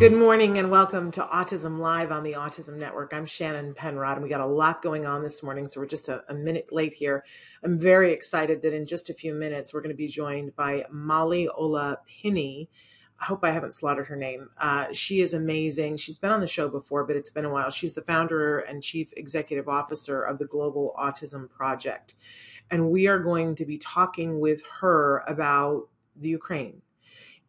[0.00, 3.12] Good morning and welcome to Autism Live on the Autism Network.
[3.12, 6.08] I'm Shannon Penrod, and we got a lot going on this morning, so we're just
[6.08, 7.22] a, a, minute late here.
[7.62, 10.86] I'm very excited that in just a few minutes we're going to be joined by
[10.90, 12.68] Molly Ola Pinney.
[13.20, 14.48] I hope I haven't slaughtered her name.
[14.56, 15.98] Uh, she is amazing.
[15.98, 17.68] She's been on the show before, but it's been a while.
[17.68, 22.14] She's the founder and chief executive officer of the Global Autism Project.
[22.70, 26.80] And we are going to be talking with her about the Ukraine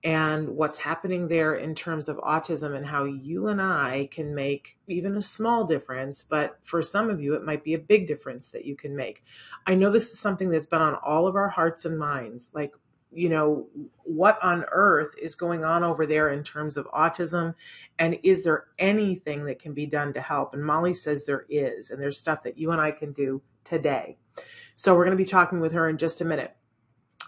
[0.04, 4.78] and what's happening there in terms of autism and how you and I can make
[4.88, 8.50] even a small difference, but for some of you, it might be a big difference
[8.50, 9.24] that you can make.
[9.68, 12.50] I know this is something that's been on all of our hearts and minds.
[12.54, 12.74] Like,
[13.12, 13.68] you know,
[14.04, 17.54] what on earth is going on over there in terms of autism?
[18.00, 20.54] And is there anything that can be done to help?
[20.54, 24.18] And Molly says there is, and there's stuff that you and I can do today.
[24.74, 26.56] So we're going to be talking with her in just a minute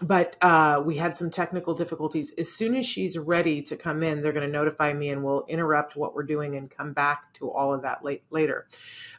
[0.02, 2.34] but uh, we had some technical difficulties.
[2.36, 5.44] As soon as she's ready to come in, they're going to notify me and we'll
[5.48, 8.66] interrupt what we're doing and come back to all of that late, later.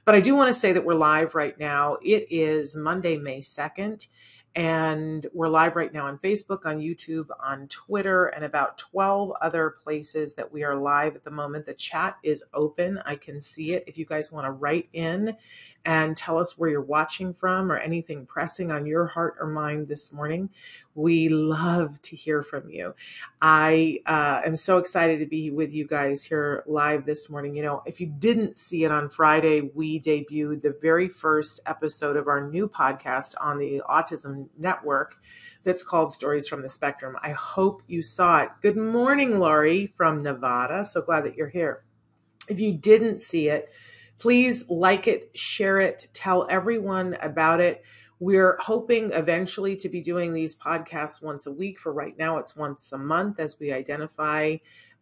[0.03, 1.97] But I do want to say that we're live right now.
[2.03, 4.07] It is Monday, May 2nd.
[4.55, 9.69] And we're live right now on Facebook, on YouTube, on Twitter, and about 12 other
[9.69, 11.65] places that we are live at the moment.
[11.65, 13.01] The chat is open.
[13.05, 13.83] I can see it.
[13.85, 15.35] If you guys want to write in
[15.85, 19.87] and tell us where you're watching from or anything pressing on your heart or mind
[19.87, 20.49] this morning.
[20.95, 22.95] We love to hear from you.
[23.41, 27.55] I uh, am so excited to be with you guys here live this morning.
[27.55, 32.17] You know, if you didn't see it on Friday, we debuted the very first episode
[32.17, 35.17] of our new podcast on the Autism Network
[35.63, 37.15] that's called Stories from the Spectrum.
[37.21, 38.49] I hope you saw it.
[38.61, 40.83] Good morning, Laurie from Nevada.
[40.85, 41.83] So glad that you're here.
[42.49, 43.71] If you didn't see it,
[44.17, 47.83] Please like it, share it, tell everyone about it.
[48.19, 51.79] We're hoping eventually to be doing these podcasts once a week.
[51.79, 54.57] For right now, it's once a month as we identify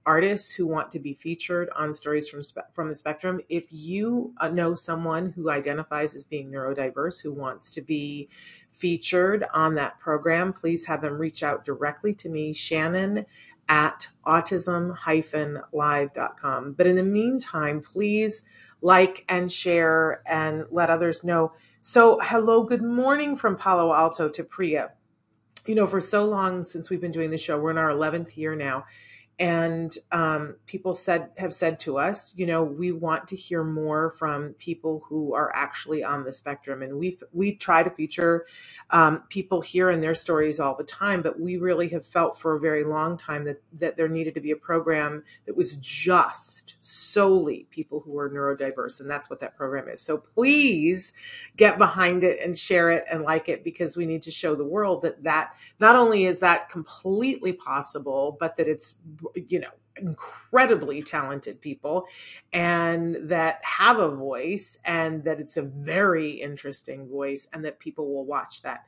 [0.05, 2.41] artists who want to be featured on stories from
[2.73, 7.73] from the spectrum if you uh, know someone who identifies as being neurodiverse who wants
[7.73, 8.27] to be
[8.73, 13.25] featured on that program please have them reach out directly to me shannon
[13.69, 18.43] at autism-live.com but in the meantime please
[18.83, 21.53] like and share and let others know.
[21.81, 24.91] So, hello, good morning from Palo Alto to Priya.
[25.65, 28.35] You know, for so long since we've been doing the show, we're in our 11th
[28.35, 28.83] year now
[29.39, 34.11] and um, people said have said to us you know we want to hear more
[34.11, 36.81] from people who are actually on the spectrum.
[36.83, 38.45] And we we try to feature
[38.91, 42.55] um, people here and their stories all the time but we really have felt for
[42.55, 46.75] a very long time that that there needed to be a program that was just
[46.81, 50.01] solely people who are neurodiverse and that's what that program is.
[50.01, 51.13] So please
[51.57, 54.65] get behind it and share it and like it because we need to show the
[54.65, 58.95] world that that not only is that completely possible but that it's
[59.49, 62.07] you know, incredibly talented people
[62.51, 68.13] and that have a voice and that it's a very interesting voice and that people
[68.13, 68.85] will watch that.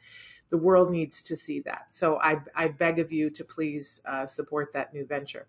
[0.50, 1.86] The world needs to see that.
[1.90, 5.48] So i, I beg of you to please uh, support that new venture.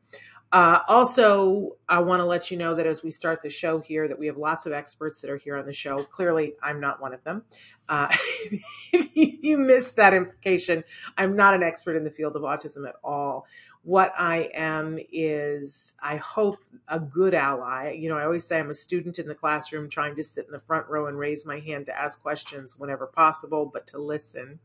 [0.53, 4.07] Uh, also i want to let you know that as we start the show here
[4.07, 6.03] that we have lots of experts that are here on the show.
[6.05, 7.43] Clearly i'm not one of them.
[7.89, 8.09] Uh,
[8.93, 10.85] if you missed that implication
[11.19, 13.47] i'm not an expert in the field of autism at all
[13.87, 16.59] what I am is, I hope,
[16.89, 17.93] a good ally.
[17.93, 20.51] You know, I always say I'm a student in the classroom trying to sit in
[20.51, 24.59] the front row and raise my hand to ask questions whenever possible, but to listen.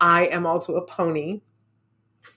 [0.00, 1.42] I am also a pony.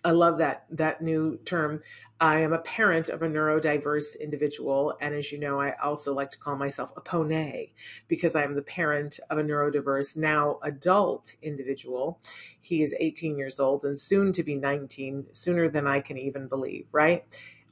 [0.03, 1.81] I love that that new term.
[2.21, 6.31] I am a parent of a neurodiverse individual, and as you know, I also like
[6.31, 7.71] to call myself a pony
[8.07, 12.19] because I am the parent of a neurodiverse now adult individual.
[12.61, 16.47] He is 18 years old and soon to be 19, sooner than I can even
[16.47, 16.87] believe.
[16.93, 17.25] Right?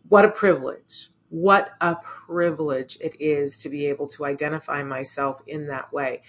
[0.09, 1.09] What a privilege!
[1.29, 6.21] What a privilege it is to be able to identify myself in that way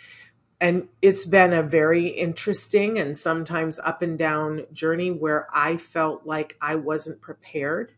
[0.60, 6.26] and it's been a very interesting and sometimes up and down journey where I felt
[6.26, 7.93] like I wasn't prepared.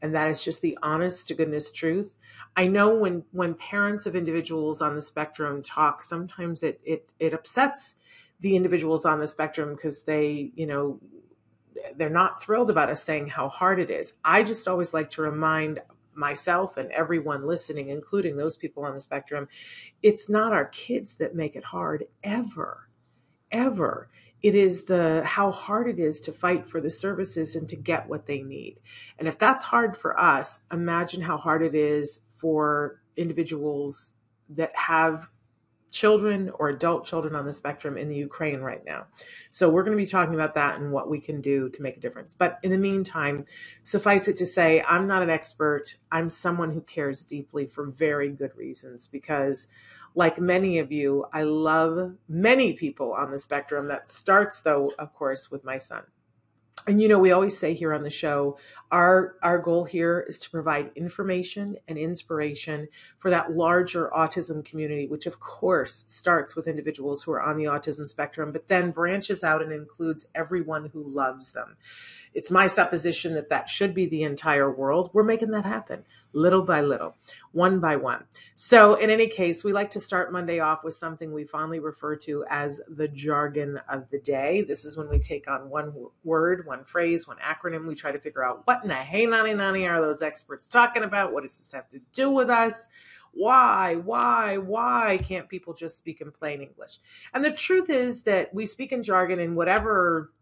[0.00, 2.18] And that is just the honest to goodness truth.
[2.56, 7.34] I know when when parents of individuals on the spectrum talk, sometimes it it it
[7.34, 7.96] upsets
[8.40, 11.00] the individuals on the spectrum because they, you know,
[11.96, 14.14] they're not thrilled about us saying how hard it is.
[14.24, 15.80] I just always like to remind
[16.18, 19.48] myself and everyone listening, including those people on the spectrum,
[20.02, 22.88] it's not our kids that make it hard ever,
[23.50, 24.08] ever.
[24.42, 28.08] It is the how hard it is to fight for the services and to get
[28.08, 28.78] what they need.
[29.18, 34.12] And if that's hard for us, imagine how hard it is for individuals
[34.50, 35.28] that have
[35.90, 39.06] children or adult children on the spectrum in the Ukraine right now.
[39.50, 41.96] So we're going to be talking about that and what we can do to make
[41.96, 42.34] a difference.
[42.34, 43.44] But in the meantime,
[43.82, 45.96] suffice it to say, I'm not an expert.
[46.12, 49.68] I'm someone who cares deeply for very good reasons because
[50.14, 55.14] like many of you, I love many people on the spectrum that starts though of
[55.14, 56.02] course with my son
[56.88, 58.58] and you know we always say here on the show
[58.90, 62.88] our our goal here is to provide information and inspiration
[63.18, 67.64] for that larger autism community which of course starts with individuals who are on the
[67.64, 71.76] autism spectrum but then branches out and includes everyone who loves them.
[72.34, 75.10] It's my supposition that that should be the entire world.
[75.12, 76.04] We're making that happen
[76.38, 77.16] little by little,
[77.52, 78.24] one by one.
[78.54, 82.16] So, in any case, we like to start Monday off with something we fondly refer
[82.16, 84.62] to as the jargon of the day.
[84.62, 85.92] This is when we take on one
[86.24, 87.86] word, one phrase, one acronym.
[87.86, 91.02] We try to figure out what in the hey, nanny, nanny are those experts talking
[91.02, 91.32] about?
[91.32, 92.88] What does this have to do with us?
[93.32, 96.98] Why, why, why can't people just speak in plain English?
[97.34, 100.32] And the truth is that we speak in jargon in whatever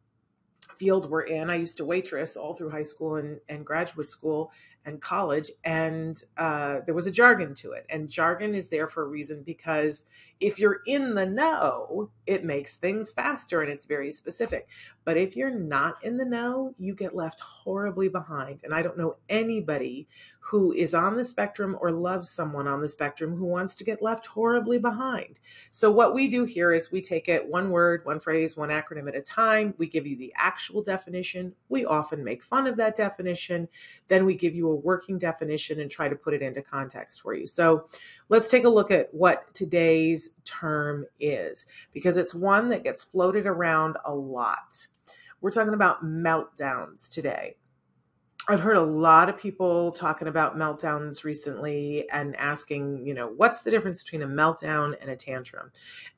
[0.79, 1.51] field we're in.
[1.51, 4.53] I used to waitress all through high school and, and graduate school
[4.87, 7.85] and college, and uh, there was a jargon to it.
[7.91, 10.06] And jargon is there for a reason because
[10.38, 14.69] if you're in the know, it makes things faster and it's very specific.
[15.05, 18.61] But if you're not in the know, you get left horribly behind.
[18.62, 20.06] And I don't know anybody
[20.41, 24.03] who is on the spectrum or loves someone on the spectrum who wants to get
[24.03, 25.41] left horribly behind.
[25.71, 29.09] So, what we do here is we take it one word, one phrase, one acronym
[29.09, 29.75] at a time.
[29.79, 31.55] We give you the actual definition.
[31.69, 33.69] We often make fun of that definition.
[34.09, 37.34] Then we give you a working definition and try to put it into context for
[37.34, 37.46] you.
[37.46, 37.87] So
[38.28, 43.46] let's take a look at what today's term is because it's one that gets floated
[43.46, 44.87] around a lot.
[45.40, 47.56] We're talking about meltdowns today.
[48.49, 53.63] I've heard a lot of people talking about meltdowns recently and asking, you know, what's
[53.63, 55.73] the difference between a meltdown and a tantrum?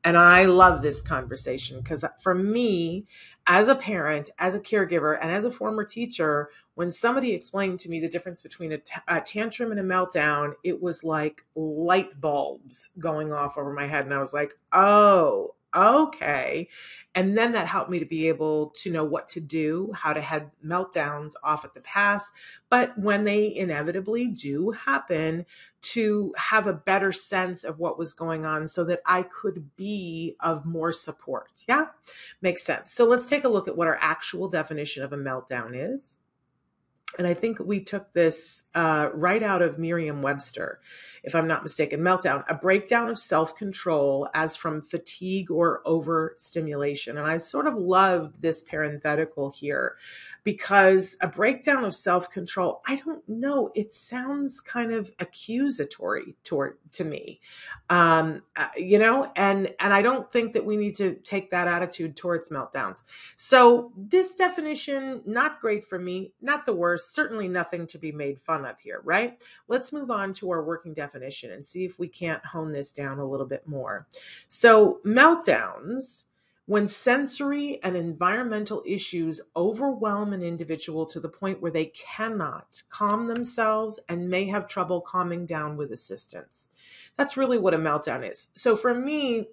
[0.04, 3.06] And I love this conversation because for me,
[3.46, 7.88] as a parent, as a caregiver, and as a former teacher, when somebody explained to
[7.88, 12.20] me the difference between a, t- a tantrum and a meltdown, it was like light
[12.20, 14.04] bulbs going off over my head.
[14.04, 16.68] And I was like, oh, okay.
[17.14, 20.20] And then that helped me to be able to know what to do, how to
[20.20, 22.30] head meltdowns off at the pass.
[22.70, 25.46] But when they inevitably do happen,
[25.80, 30.36] to have a better sense of what was going on so that I could be
[30.40, 31.64] of more support.
[31.68, 31.86] Yeah,
[32.42, 32.92] makes sense.
[32.92, 36.16] So let's take a look at what our actual definition of a meltdown is
[37.18, 40.80] and I think we took this uh, right out of Merriam Webster,
[41.24, 42.00] if I'm not mistaken.
[42.00, 47.18] Meltdown, a breakdown of self control as from fatigue or overstimulation.
[47.18, 49.96] And I sort of loved this parenthetical here
[50.44, 56.78] because a breakdown of self control, I don't know, it sounds kind of accusatory toward
[56.92, 57.40] to me
[57.90, 61.68] um, uh, you know and and i don't think that we need to take that
[61.68, 63.02] attitude towards meltdowns
[63.36, 68.40] so this definition not great for me not the worst certainly nothing to be made
[68.40, 72.08] fun of here right let's move on to our working definition and see if we
[72.08, 74.06] can't hone this down a little bit more
[74.46, 76.24] so meltdowns
[76.68, 83.26] when sensory and environmental issues overwhelm an individual to the point where they cannot calm
[83.26, 86.68] themselves and may have trouble calming down with assistance.
[87.16, 88.48] That's really what a meltdown is.
[88.54, 89.48] So for me,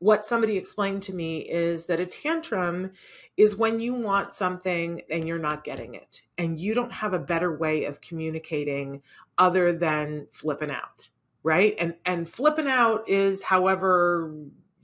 [0.00, 2.92] what somebody explained to me is that a tantrum
[3.36, 7.18] is when you want something and you're not getting it, and you don't have a
[7.18, 9.02] better way of communicating
[9.36, 11.08] other than flipping out,
[11.42, 11.74] right?
[11.78, 14.32] And and flipping out is however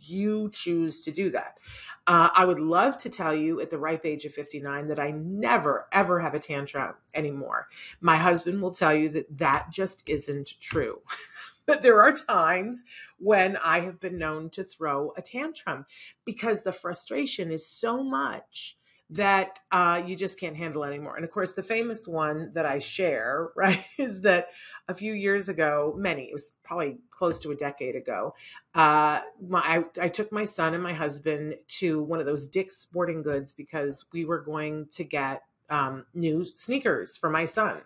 [0.01, 1.59] you choose to do that.
[2.07, 5.13] Uh, I would love to tell you at the ripe age of 59 that I
[5.13, 7.69] never, ever have a tantrum anymore.
[8.01, 11.01] My husband will tell you that that just isn't true.
[11.67, 12.85] but there are times
[13.19, 15.87] when I have been known to throw a tantrum
[16.25, 18.77] because the frustration is so much
[19.11, 21.15] that uh, you just can't handle anymore.
[21.17, 24.49] And of course, the famous one that I share, right, is that
[24.89, 28.35] a few years ago, many, it was probably close to a decade ago,
[28.75, 32.77] uh, my, I, I took my son and my husband to one of those Dick's
[32.77, 37.83] Sporting Goods because we were going to get um, new sneakers for my son.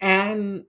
[0.00, 0.64] And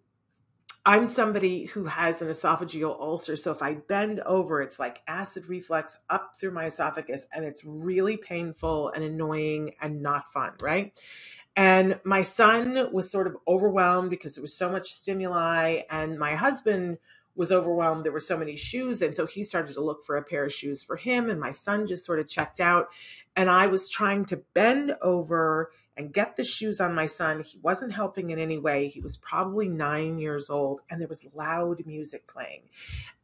[0.85, 3.35] I'm somebody who has an esophageal ulcer.
[3.35, 7.63] So if I bend over, it's like acid reflux up through my esophagus, and it's
[7.63, 10.93] really painful and annoying and not fun, right?
[11.55, 16.35] And my son was sort of overwhelmed because there was so much stimuli, and my
[16.35, 16.97] husband
[17.35, 18.03] was overwhelmed.
[18.03, 19.01] There were so many shoes.
[19.01, 21.29] And so he started to look for a pair of shoes for him.
[21.29, 22.89] And my son just sort of checked out.
[23.33, 27.43] And I was trying to bend over and get the shoes on my son.
[27.43, 28.87] He wasn't helping in any way.
[28.87, 32.69] He was probably nine years old, and there was loud music playing.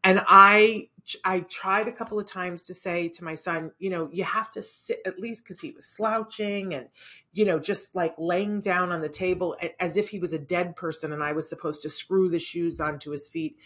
[0.05, 0.89] And I,
[1.24, 4.51] I tried a couple of times to say to my son, you know, you have
[4.51, 6.89] to sit at least because he was slouching and,
[7.33, 10.75] you know, just like laying down on the table as if he was a dead
[10.75, 13.57] person, and I was supposed to screw the shoes onto his feet.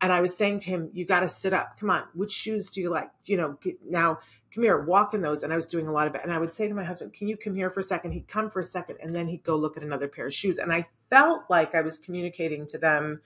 [0.00, 1.80] And I was saying to him, you got to sit up.
[1.80, 3.10] Come on, which shoes do you like?
[3.24, 4.20] You know, now
[4.54, 5.42] come here, walk in those.
[5.42, 6.20] And I was doing a lot of it.
[6.22, 8.12] And I would say to my husband, can you come here for a second?
[8.12, 10.58] He'd come for a second and then he'd go look at another pair of shoes.
[10.58, 13.20] And I felt like I was communicating to them,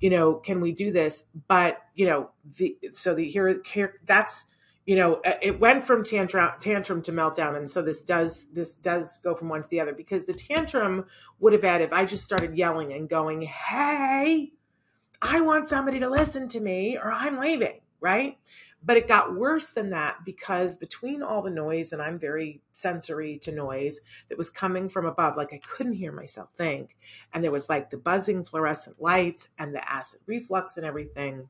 [0.00, 1.24] you know, can we do this?
[1.48, 4.46] But, you know, the, so the here, here that's,
[4.86, 7.56] you know, uh, it went from tantrum, tantrum to meltdown.
[7.56, 11.06] And so this does, this does go from one to the other because the tantrum
[11.38, 14.52] would have been if I just started yelling and going, Hey,
[15.22, 17.80] I want somebody to listen to me or I'm leaving.
[18.00, 18.38] Right.
[18.82, 23.38] But it got worse than that because between all the noise, and I'm very sensory
[23.40, 26.96] to noise that was coming from above, like I couldn't hear myself think.
[27.32, 31.48] And there was like the buzzing fluorescent lights and the acid reflux and everything.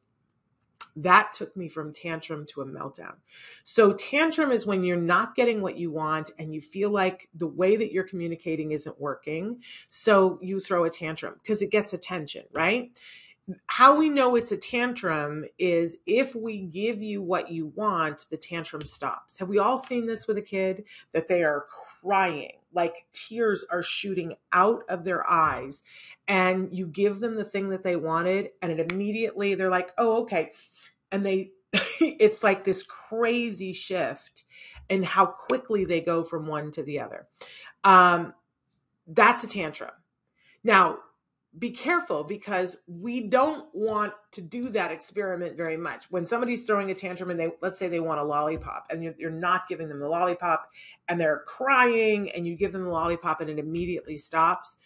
[0.97, 3.15] That took me from tantrum to a meltdown.
[3.63, 7.47] So, tantrum is when you're not getting what you want and you feel like the
[7.47, 9.63] way that you're communicating isn't working.
[9.89, 12.91] So, you throw a tantrum because it gets attention, right?
[13.67, 18.37] How we know it's a tantrum is if we give you what you want, the
[18.37, 19.39] tantrum stops.
[19.39, 21.67] Have we all seen this with a kid that they are
[22.03, 25.83] crying, like tears are shooting out of their eyes,
[26.29, 30.23] and you give them the thing that they wanted, and it immediately they're like, oh,
[30.23, 30.53] okay.
[31.11, 31.53] And they,
[32.01, 34.45] it's like this crazy shift
[34.89, 37.27] in how quickly they go from one to the other.
[37.85, 38.35] Um,
[39.07, 39.91] that's a tantrum.
[40.63, 40.99] Now,
[41.59, 46.05] be careful because we don't want to do that experiment very much.
[46.11, 49.15] When somebody's throwing a tantrum and they, let's say they want a lollipop and you're,
[49.19, 50.71] you're, not giving them the lollipop
[51.09, 54.77] and they're crying and you give them the lollipop and it immediately stops,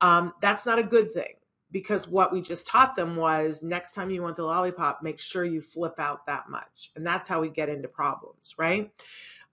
[0.00, 1.34] um, that's not a good thing
[1.70, 5.44] because what we just taught them was next time you want the lollipop, make sure
[5.44, 6.90] you flip out that much.
[6.96, 8.90] And that's how we get into problems, right?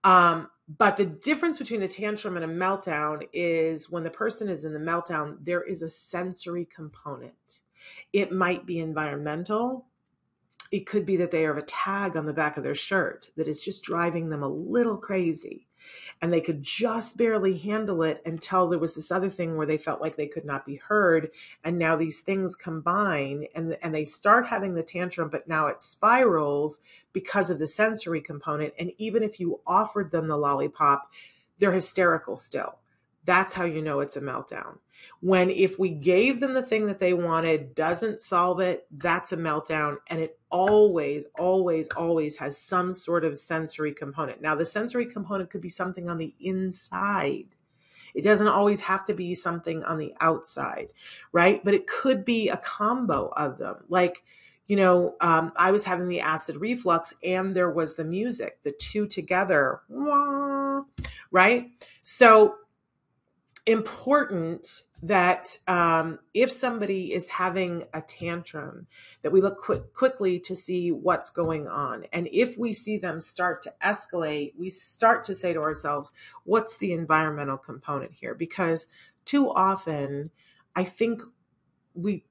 [0.03, 4.63] Um, but the difference between a tantrum and a meltdown is when the person is
[4.63, 7.33] in the meltdown, there is a sensory component.
[8.13, 9.87] It might be environmental.
[10.71, 13.47] It could be that they have a tag on the back of their shirt that
[13.47, 15.67] is just driving them a little crazy
[16.21, 19.77] and they could just barely handle it until there was this other thing where they
[19.77, 21.31] felt like they could not be heard.
[21.63, 25.81] And now these things combine and and they start having the tantrum but now it
[25.81, 26.79] spirals
[27.13, 28.73] because of the sensory component.
[28.77, 31.11] And even if you offered them the lollipop
[31.59, 32.80] they're hysterical still
[33.25, 34.77] that's how you know it's a meltdown.
[35.19, 39.37] When if we gave them the thing that they wanted doesn't solve it, that's a
[39.37, 39.97] meltdown.
[40.07, 44.41] And it always, always, always has some sort of sensory component.
[44.41, 47.55] Now, the sensory component could be something on the inside.
[48.13, 50.89] It doesn't always have to be something on the outside,
[51.31, 51.63] right?
[51.63, 53.77] But it could be a combo of them.
[53.87, 54.23] Like,
[54.67, 58.71] you know, um, I was having the acid reflux and there was the music, the
[58.71, 60.83] two together, wah,
[61.31, 61.71] right?
[62.03, 62.55] So
[63.65, 68.87] important that um, if somebody is having a tantrum
[69.21, 72.05] that we look quick, quickly to see what's going on.
[72.11, 76.11] And if we see them start to escalate we start to say to ourselves
[76.43, 78.33] what's the environmental component here?
[78.33, 78.87] Because
[79.25, 80.31] too often
[80.75, 81.21] i think
[81.93, 82.23] we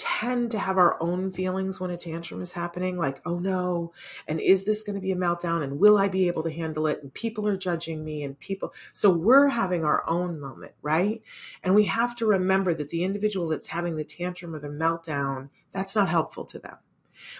[0.00, 3.92] tend to have our own feelings when a tantrum is happening like oh no
[4.26, 6.86] and is this going to be a meltdown and will i be able to handle
[6.86, 11.22] it and people are judging me and people so we're having our own moment right?
[11.62, 15.50] And we have to remember that the individual that's having the tantrum or the meltdown
[15.72, 16.76] that's not helpful to them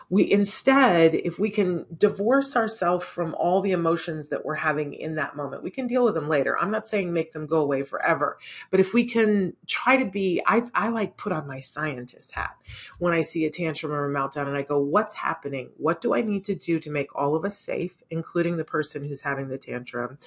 [0.08, 5.14] we instead, if we can divorce ourselves from all the emotions that we're having in
[5.16, 6.58] that moment, we can deal with them later.
[6.58, 8.38] I'm not saying make them go away forever,
[8.70, 12.56] but if we can try to be, I, I like put on my scientist hat
[12.98, 15.70] when I see a tantrum or a meltdown and I go, what's happening?
[15.76, 19.04] What do I need to do to make all of us safe, including the person
[19.04, 20.18] who's having the tantrum?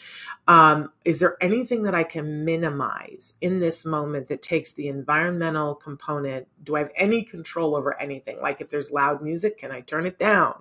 [0.48, 5.76] Um, is there anything that I can minimize in this moment that takes the environmental
[5.76, 6.48] component?
[6.64, 8.42] Do I have any control over anything?
[8.42, 9.58] Like if there's loud music, music?
[9.58, 10.56] Can I turn it down?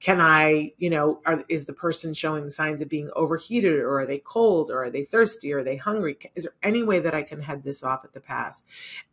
[0.00, 4.06] Can I, you know, are, is the person showing signs of being overheated or are
[4.06, 6.18] they cold or are they thirsty or are they hungry?
[6.34, 8.64] Is there any way that I can head this off at the pass?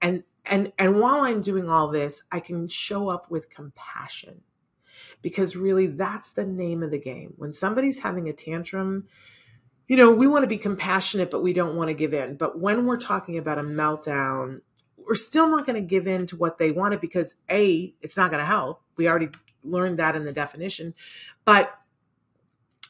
[0.01, 4.41] And and and while I'm doing all this, I can show up with compassion.
[5.21, 7.33] Because really that's the name of the game.
[7.37, 9.07] When somebody's having a tantrum,
[9.87, 12.35] you know, we want to be compassionate, but we don't want to give in.
[12.35, 14.61] But when we're talking about a meltdown,
[15.09, 18.29] we're still not going to give in to what they wanted because A, it's not
[18.29, 18.83] going to help.
[18.95, 19.29] We already
[19.63, 20.93] learned that in the definition.
[21.45, 21.75] But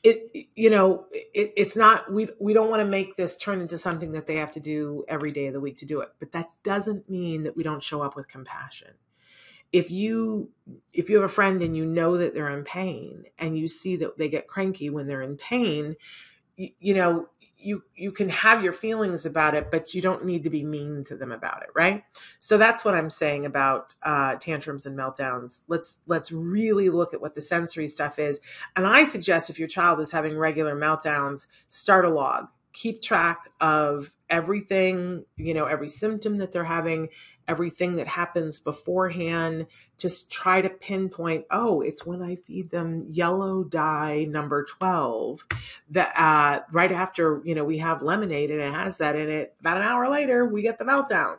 [0.03, 3.77] it you know it, it's not we we don't want to make this turn into
[3.77, 6.31] something that they have to do every day of the week to do it but
[6.31, 8.93] that doesn't mean that we don't show up with compassion
[9.73, 10.49] if you
[10.93, 13.97] if you have a friend and you know that they're in pain and you see
[13.97, 15.97] that they get cranky when they're in pain
[16.55, 17.27] you, you know
[17.60, 21.04] you you can have your feelings about it but you don't need to be mean
[21.04, 22.04] to them about it right?
[22.39, 25.62] So that's what i'm saying about uh, tantrums and meltdowns.
[25.68, 28.42] Let's let's really look at what the sensory stuff is.
[28.75, 33.49] And i suggest if your child is having regular meltdowns start a log keep track
[33.59, 37.09] of everything, you know, every symptom that they're having,
[37.47, 39.65] everything that happens beforehand.
[39.97, 45.45] Just try to pinpoint, oh, it's when I feed them yellow dye number 12
[45.89, 49.55] that uh, right after, you know, we have lemonade and it has that in it.
[49.59, 51.38] About an hour later, we get the meltdown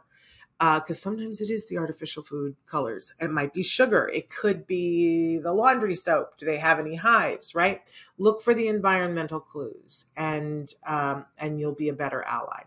[0.60, 3.14] because uh, sometimes it is the artificial food colors.
[3.18, 4.10] It might be sugar.
[4.12, 6.36] It could be the laundry soap.
[6.36, 7.54] Do they have any hives?
[7.54, 7.80] Right.
[8.18, 12.64] Look for the environmental clues, and um, and you'll be a better ally.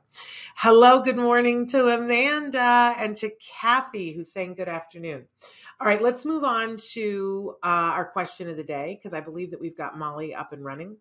[0.56, 5.28] Hello, good morning to Amanda and to Kathy, who's saying good afternoon.
[5.80, 9.52] All right, let's move on to uh, our question of the day because I believe
[9.52, 10.98] that we've got Molly up and running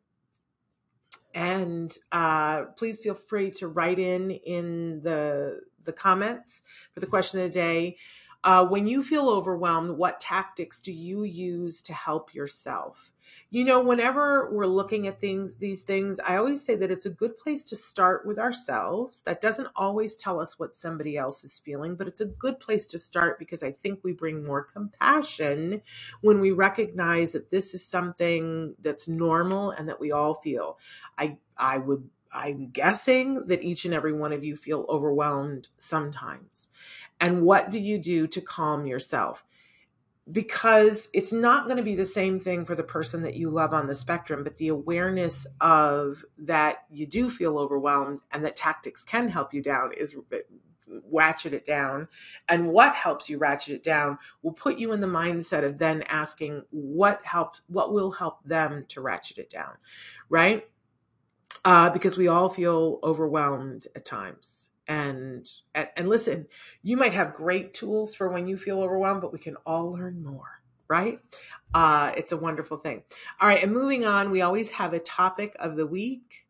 [1.35, 6.63] and uh, please feel free to write in in the the comments
[6.95, 7.97] for the question of the day.
[8.45, 13.13] Uh, when you feel overwhelmed, what tactics do you use to help yourself?
[13.51, 17.11] You know, whenever we're looking at things, these things, I always say that it's a
[17.11, 19.23] good place to start with ourselves.
[19.23, 22.87] That doesn't always tell us what somebody else is feeling, but it's a good place
[22.87, 25.83] to start because I think we bring more compassion
[26.23, 30.79] when we recognize that this is something that's normal and that we all feel.
[31.19, 36.69] I I would I'm guessing that each and every one of you feel overwhelmed sometimes.
[37.21, 39.45] And what do you do to calm yourself?
[40.31, 43.75] Because it's not going to be the same thing for the person that you love
[43.75, 49.05] on the spectrum, but the awareness of that you do feel overwhelmed and that tactics
[49.05, 50.39] can help you down is uh,
[51.11, 52.09] ratchet it down.
[52.49, 56.03] And what helps you ratchet it down will put you in the mindset of then
[56.03, 59.75] asking what helped, what will help them to ratchet it down,
[60.29, 60.65] right?
[61.65, 64.69] Uh, because we all feel overwhelmed at times.
[64.89, 66.47] And, and listen,
[66.83, 70.23] you might have great tools for when you feel overwhelmed, but we can all learn
[70.23, 71.21] more, right?
[71.73, 73.03] Uh, it's a wonderful thing.
[73.41, 76.47] All right, and moving on, we always have a topic of the week.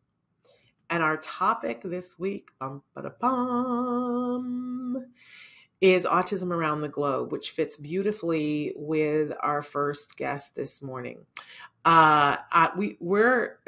[0.89, 2.83] And our topic this week, bum,
[3.19, 5.05] bum,
[5.81, 11.25] is autism around the globe, which fits beautifully with our first guest this morning.
[11.85, 13.59] Uh, uh, we we're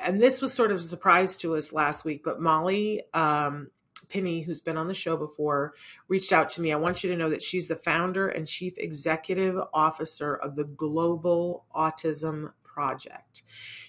[0.00, 3.70] and this was sort of a surprise to us last week, but Molly um,
[4.08, 5.74] Pinney, who's been on the show before,
[6.08, 6.72] reached out to me.
[6.72, 10.64] I want you to know that she's the founder and chief executive officer of the
[10.64, 13.42] Global Autism project.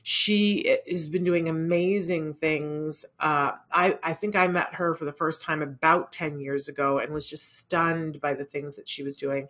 [0.03, 3.05] She has been doing amazing things.
[3.19, 6.99] Uh, I, I think I met her for the first time about 10 years ago
[6.99, 9.47] and was just stunned by the things that she was doing.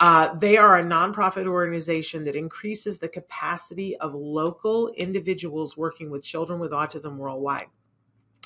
[0.00, 6.24] Uh, they are a nonprofit organization that increases the capacity of local individuals working with
[6.24, 7.68] children with autism worldwide.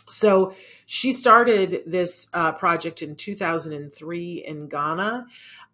[0.09, 0.55] So
[0.87, 5.27] she started this uh, project in 2003 in Ghana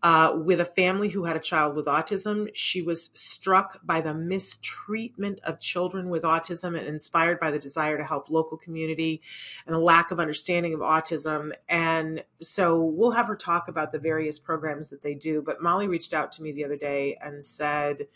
[0.02, 2.50] uh, with a family who had a child with autism.
[2.54, 7.96] She was struck by the mistreatment of children with autism and inspired by the desire
[7.96, 9.22] to help local community
[9.66, 11.52] and a lack of understanding of autism.
[11.68, 15.40] And so we'll have her talk about the various programs that they do.
[15.40, 18.06] But Molly reached out to me the other day and said,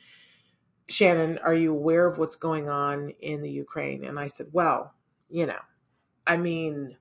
[0.88, 4.04] Shannon, are you aware of what's going on in the Ukraine?
[4.04, 4.94] And I said, well,
[5.28, 5.58] you know,
[6.26, 6.96] I mean,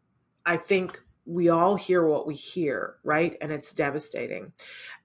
[0.45, 3.35] I think we all hear what we hear, right?
[3.41, 4.53] And it's devastating.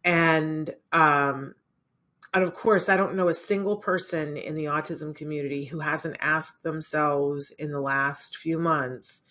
[0.04, 1.54] And um
[2.32, 6.16] and of course, I don't know a single person in the autism community who hasn't
[6.20, 9.22] asked themselves in the last few months,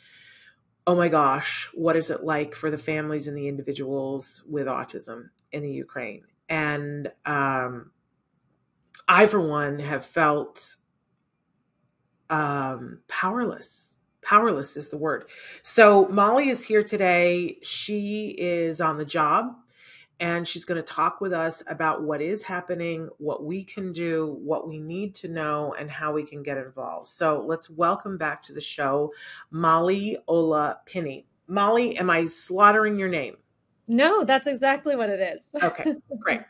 [0.86, 5.30] oh my gosh, what is it like for the families and the individuals with autism
[5.52, 6.24] in the Ukraine?
[6.50, 7.92] And um,
[9.08, 10.76] I, for one, have felt
[12.30, 13.96] um, powerless
[14.30, 15.28] powerless is the word.
[15.64, 17.58] So Molly is here today.
[17.64, 19.56] She is on the job
[20.20, 24.38] and she's going to talk with us about what is happening, what we can do,
[24.44, 27.08] what we need to know, and how we can get involved.
[27.08, 29.12] So let's welcome back to the show
[29.50, 31.26] Molly Ola Pinney.
[31.48, 33.38] Molly, am I slaughtering your name?
[33.88, 35.50] No, that's exactly what it is.
[35.64, 36.42] okay, great.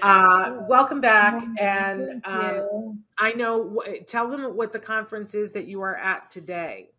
[0.00, 1.42] Uh, welcome back.
[1.58, 6.90] And um, I know, tell them what the conference is that you are at today.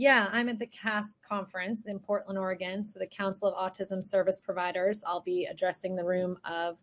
[0.00, 2.86] Yeah, I'm at the CASP conference in Portland, Oregon.
[2.86, 5.04] So, the Council of Autism Service Providers.
[5.06, 6.78] I'll be addressing the room of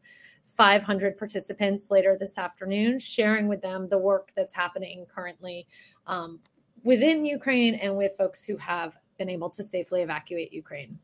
[0.56, 5.66] 500 participants later this afternoon, sharing with them the work that's happening currently
[6.06, 6.40] um,
[6.84, 11.00] within Ukraine and with folks who have been able to safely evacuate Ukraine.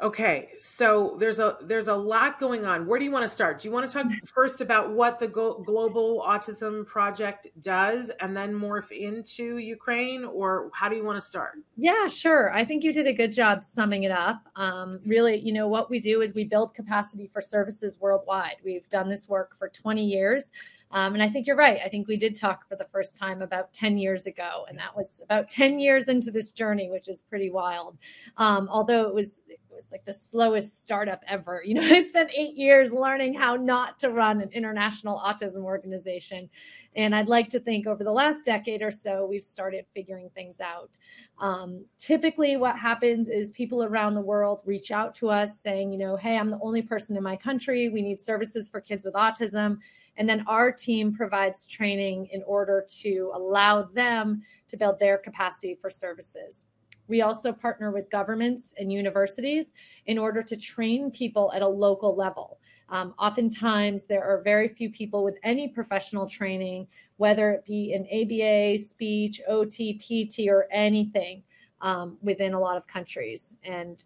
[0.00, 2.86] Okay, so there's a there's a lot going on.
[2.86, 3.58] Where do you want to start?
[3.58, 8.54] Do you want to talk first about what the Global Autism Project does, and then
[8.54, 11.58] morph into Ukraine, or how do you want to start?
[11.76, 12.52] Yeah, sure.
[12.52, 14.40] I think you did a good job summing it up.
[14.54, 18.58] Um, really, you know, what we do is we build capacity for services worldwide.
[18.64, 20.50] We've done this work for 20 years.
[20.90, 21.80] Um, and I think you're right.
[21.84, 24.96] I think we did talk for the first time about 10 years ago, and that
[24.96, 27.98] was about 10 years into this journey, which is pretty wild.
[28.38, 31.62] Um, although it was, it was like the slowest startup ever.
[31.64, 36.48] You know, I spent eight years learning how not to run an international autism organization.
[36.96, 40.58] And I'd like to think over the last decade or so, we've started figuring things
[40.58, 40.90] out.
[41.38, 45.98] Um, typically, what happens is people around the world reach out to us saying, you
[45.98, 47.88] know, hey, I'm the only person in my country.
[47.90, 49.78] We need services for kids with autism
[50.18, 55.78] and then our team provides training in order to allow them to build their capacity
[55.80, 56.64] for services.
[57.06, 59.72] We also partner with governments and universities
[60.06, 62.60] in order to train people at a local level.
[62.90, 68.02] Um, oftentimes, there are very few people with any professional training, whether it be in
[68.06, 71.42] ABA, speech, OT, PT, or anything
[71.80, 73.52] um, within a lot of countries.
[73.62, 74.02] And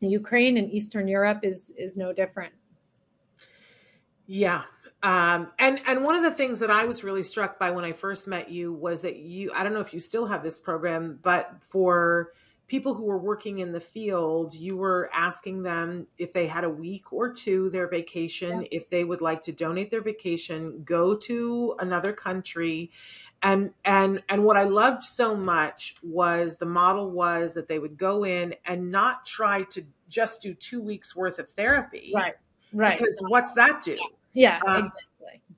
[0.00, 2.52] Ukraine and Eastern Europe is is no different.
[4.26, 4.64] Yeah,
[5.02, 7.92] um, and and one of the things that I was really struck by when I
[7.92, 11.18] first met you was that you I don't know if you still have this program,
[11.22, 12.32] but for
[12.66, 16.68] people who were working in the field, you were asking them if they had a
[16.68, 18.68] week or two their vacation, yeah.
[18.72, 22.90] if they would like to donate their vacation, go to another country.
[23.40, 27.96] And and and what I loved so much was the model was that they would
[27.96, 32.10] go in and not try to just do two weeks worth of therapy.
[32.12, 32.34] Right.
[32.72, 32.98] Right.
[32.98, 33.96] Because what's that do?
[34.38, 35.04] Yeah, um, exactly.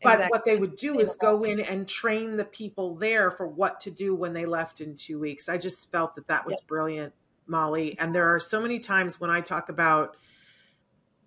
[0.02, 0.28] But exactly.
[0.30, 3.90] what they would do is go in and train the people there for what to
[3.90, 5.48] do when they left in two weeks.
[5.48, 6.66] I just felt that that was yep.
[6.66, 7.12] brilliant,
[7.46, 7.98] Molly.
[7.98, 10.16] And there are so many times when I talk about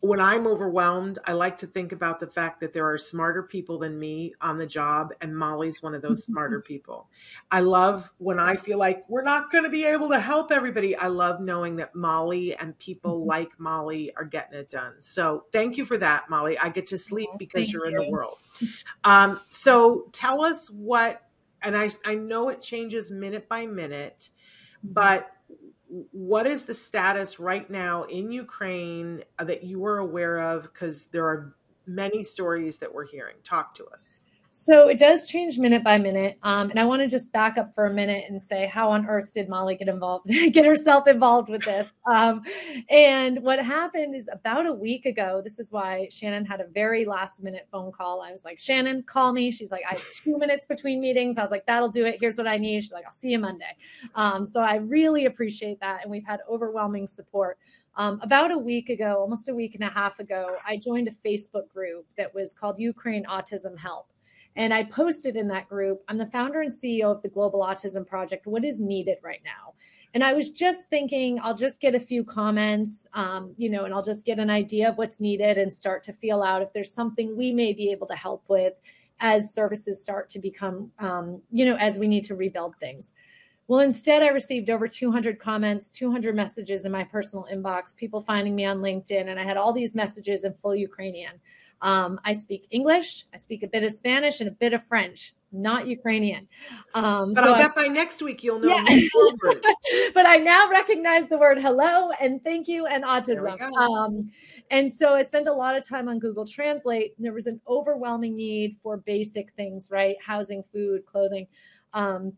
[0.03, 3.79] when I'm overwhelmed, I like to think about the fact that there are smarter people
[3.79, 7.07] than me on the job, and Molly's one of those smarter people.
[7.49, 10.93] I love when I feel like we're not going to be able to help everybody.
[10.93, 13.29] I love knowing that Molly and people mm-hmm.
[13.29, 14.95] like Molly are getting it done.
[14.99, 16.57] So thank you for that, Molly.
[16.57, 17.97] I get to sleep because thank you're you.
[17.97, 18.37] in the world.
[19.05, 21.21] Um, so tell us what,
[21.61, 24.31] and I, I know it changes minute by minute,
[24.83, 25.32] but
[26.11, 30.63] what is the status right now in Ukraine that you are aware of?
[30.63, 33.35] Because there are many stories that we're hearing.
[33.43, 34.22] Talk to us.
[34.55, 36.37] So it does change minute by minute.
[36.43, 39.07] Um, and I want to just back up for a minute and say, how on
[39.07, 41.89] earth did Molly get involved, get herself involved with this?
[42.05, 42.43] Um,
[42.87, 47.03] and what happened is about a week ago, this is why Shannon had a very
[47.03, 48.21] last minute phone call.
[48.21, 49.49] I was like, Shannon, call me.
[49.49, 51.39] She's like, I have two minutes between meetings.
[51.39, 52.17] I was like, that'll do it.
[52.19, 52.83] Here's what I need.
[52.83, 53.75] She's like, I'll see you Monday.
[54.13, 56.03] Um, so I really appreciate that.
[56.03, 57.57] And we've had overwhelming support.
[57.95, 61.27] Um, about a week ago, almost a week and a half ago, I joined a
[61.27, 64.12] Facebook group that was called Ukraine Autism Help.
[64.55, 68.05] And I posted in that group, I'm the founder and CEO of the Global Autism
[68.05, 68.45] Project.
[68.45, 69.73] What is needed right now?
[70.13, 73.93] And I was just thinking, I'll just get a few comments, um, you know, and
[73.93, 76.93] I'll just get an idea of what's needed and start to feel out if there's
[76.93, 78.73] something we may be able to help with
[79.19, 83.11] as services start to become, um, you know, as we need to rebuild things.
[83.67, 88.55] Well, instead, I received over 200 comments, 200 messages in my personal inbox, people finding
[88.55, 91.39] me on LinkedIn, and I had all these messages in full Ukrainian.
[91.83, 95.35] Um, I speak English, I speak a bit of Spanish and a bit of French,
[95.51, 96.47] not Ukrainian.
[96.93, 98.69] Um, but so I'll bet by next week you'll know.
[98.69, 98.85] Yeah.
[100.13, 103.59] but I now recognize the word hello and thank you and autism.
[103.77, 104.31] Um,
[104.71, 107.13] and so I spent a lot of time on Google Translate.
[107.19, 110.15] There was an overwhelming need for basic things, right?
[110.25, 111.47] Housing, food, clothing.
[111.93, 112.31] Um,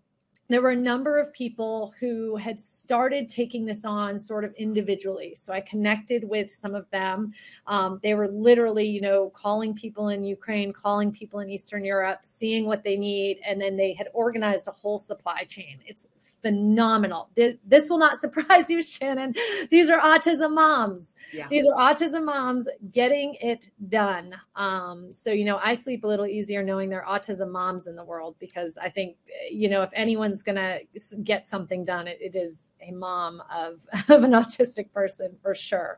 [0.47, 5.34] there were a number of people who had started taking this on sort of individually.
[5.36, 7.34] So I connected with some of them.
[7.65, 12.19] Um, they were literally, you know, calling people in Ukraine, calling people in Eastern Europe,
[12.21, 13.39] seeing what they need.
[13.45, 15.79] And then they had organized a whole supply chain.
[15.88, 16.08] It's
[16.45, 17.31] phenomenal.
[17.36, 19.34] This will not surprise you, Shannon.
[19.71, 21.15] These are autism moms.
[21.34, 21.47] Yeah.
[21.49, 24.36] These are autism moms getting it done.
[24.55, 27.95] Um, so, you know, I sleep a little easier knowing there are autism moms in
[27.95, 29.17] the world because I think,
[29.49, 30.81] you know, if anyone's going to
[31.23, 33.79] get something done, it, it is a mom of,
[34.10, 35.97] of an autistic person for sure.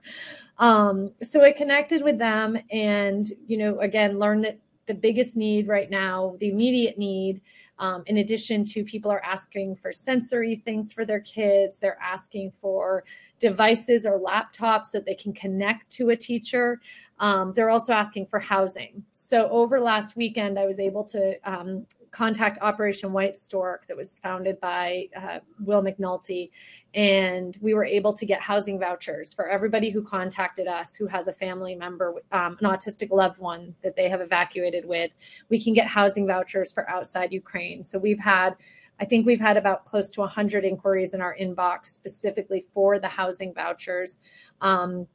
[0.60, 5.68] Um, so I connected with them and, you know, again, learned that the biggest need
[5.68, 7.42] right now, the immediate need,
[7.80, 12.52] um, in addition to people are asking for sensory things for their kids, they're asking
[12.60, 13.04] for
[13.40, 16.82] devices or laptops that they can connect to a teacher.
[17.20, 19.04] Um, they're also asking for housing.
[19.14, 24.20] So over last weekend, I was able to um, contact Operation White Stork that was
[24.20, 26.50] founded by uh, Will McNulty.
[26.94, 31.28] And we were able to get housing vouchers for everybody who contacted us who has
[31.28, 35.12] a family member, um, an autistic loved one that they have evacuated with.
[35.50, 37.84] We can get housing vouchers for outside Ukraine.
[37.84, 38.56] So we've had
[39.00, 43.08] I think we've had about close to 100 inquiries in our inbox specifically for the
[43.08, 44.18] housing vouchers.
[44.62, 45.08] Um,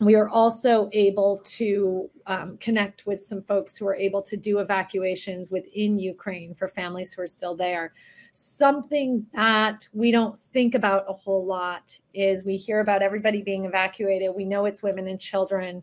[0.00, 4.58] we are also able to um, connect with some folks who are able to do
[4.58, 7.92] evacuations within Ukraine for families who are still there.
[8.32, 13.66] Something that we don't think about a whole lot is we hear about everybody being
[13.66, 14.34] evacuated.
[14.34, 15.82] We know it's women and children.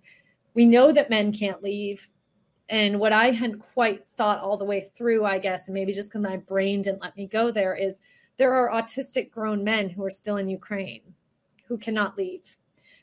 [0.55, 2.09] We know that men can't leave.
[2.69, 6.09] And what I hadn't quite thought all the way through, I guess, and maybe just
[6.09, 7.99] because my brain didn't let me go there, is
[8.37, 11.01] there are autistic grown men who are still in Ukraine
[11.67, 12.41] who cannot leave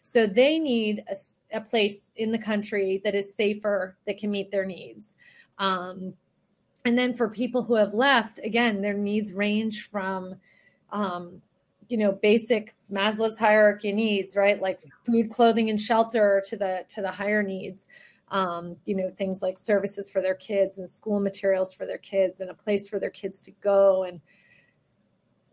[0.05, 4.51] so they need a, a place in the country that is safer, that can meet
[4.51, 5.17] their needs.
[5.59, 6.13] Um,
[6.85, 10.37] and then for people who have left, again, their needs range from,
[10.93, 11.41] um,
[11.89, 14.61] you know, basic Maslow's hierarchy needs, right?
[14.61, 17.89] Like food, clothing, and shelter to the to the higher needs.
[18.29, 22.41] Um, you know, things like services for their kids and school materials for their kids
[22.41, 24.21] and a place for their kids to go and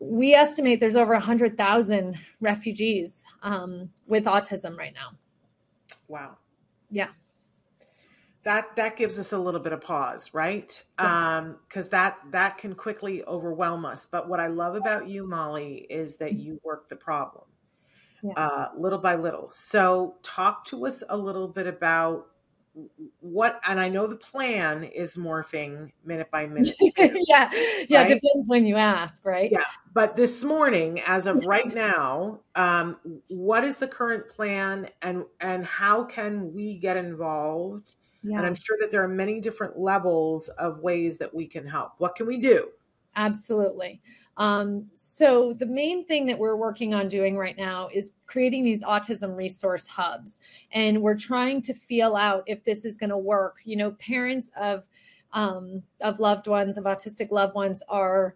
[0.01, 5.11] we estimate there's over 100,000 refugees um, with autism right now.
[6.07, 6.37] Wow.
[6.89, 7.09] Yeah.
[8.43, 10.83] That that gives us a little bit of pause, right?
[10.99, 11.37] Yeah.
[11.37, 14.07] Um, because that that can quickly overwhelm us.
[14.07, 17.45] But what I love about you, Molly, is that you work the problem
[18.23, 18.33] yeah.
[18.33, 19.49] uh, little by little.
[19.49, 22.27] So talk to us a little bit about
[23.19, 27.49] what and i know the plan is morphing minute by minute yeah
[27.89, 28.07] yeah right?
[28.07, 33.63] depends when you ask right yeah but this morning as of right now um, what
[33.63, 38.37] is the current plan and and how can we get involved yeah.
[38.37, 41.91] and i'm sure that there are many different levels of ways that we can help
[41.97, 42.69] what can we do
[43.15, 44.01] Absolutely.
[44.37, 48.83] Um, so, the main thing that we're working on doing right now is creating these
[48.83, 50.39] autism resource hubs.
[50.71, 53.57] And we're trying to feel out if this is going to work.
[53.65, 54.83] You know, parents of
[55.33, 58.35] um, of loved ones, of autistic loved ones, are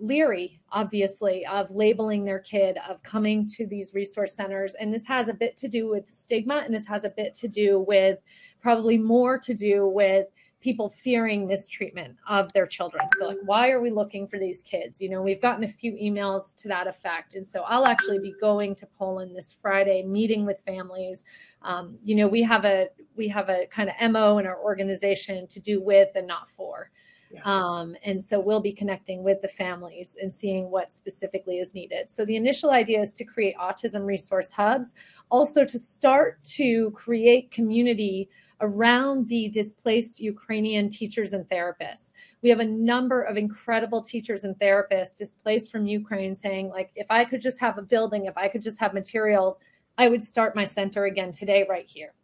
[0.00, 4.74] leery, obviously, of labeling their kid, of coming to these resource centers.
[4.74, 7.48] And this has a bit to do with stigma, and this has a bit to
[7.48, 8.18] do with
[8.60, 10.26] probably more to do with
[10.60, 13.08] people fearing mistreatment of their children.
[13.16, 15.00] So, like, why are we looking for these kids?
[15.00, 17.34] You know, we've gotten a few emails to that effect.
[17.34, 21.24] And so, I'll actually be going to Poland this Friday, meeting with families.
[21.62, 25.46] Um, you know, we have a we have a kind of mo in our organization
[25.48, 26.90] to do with and not for.
[27.30, 27.42] Yeah.
[27.44, 32.10] Um, and so we'll be connecting with the families and seeing what specifically is needed.
[32.10, 34.94] So the initial idea is to create autism resource hubs,
[35.30, 42.12] also to start to create community around the displaced Ukrainian teachers and therapists.
[42.42, 47.06] We have a number of incredible teachers and therapists displaced from Ukraine saying, like, if
[47.10, 49.60] I could just have a building, if I could just have materials,
[49.96, 52.14] I would start my center again today, right here.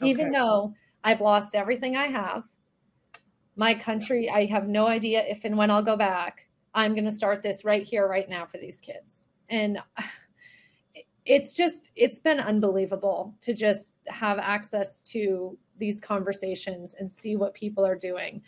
[0.00, 0.10] Okay.
[0.10, 0.74] Even though
[1.04, 2.44] I've lost everything I have,
[3.56, 6.48] my country, I have no idea if and when I'll go back.
[6.74, 9.26] I'm going to start this right here, right now for these kids.
[9.48, 9.78] And
[11.24, 17.54] it's just, it's been unbelievable to just have access to these conversations and see what
[17.54, 18.40] people are doing.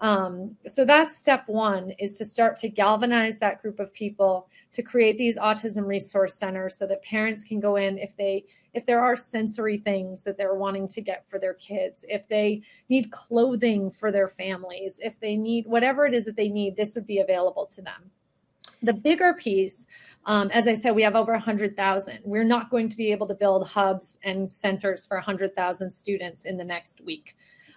[0.00, 4.82] Um, so that's step one is to start to galvanize that group of people to
[4.82, 8.44] create these autism resource centers so that parents can go in if they
[8.74, 12.60] if there are sensory things that they're wanting to get for their kids if they
[12.88, 16.96] need clothing for their families if they need whatever it is that they need this
[16.96, 18.10] would be available to them
[18.84, 19.86] the bigger piece,
[20.26, 22.20] um, as I said, we have over 100,000.
[22.24, 26.56] We're not going to be able to build hubs and centers for 100,000 students in
[26.56, 27.36] the next week.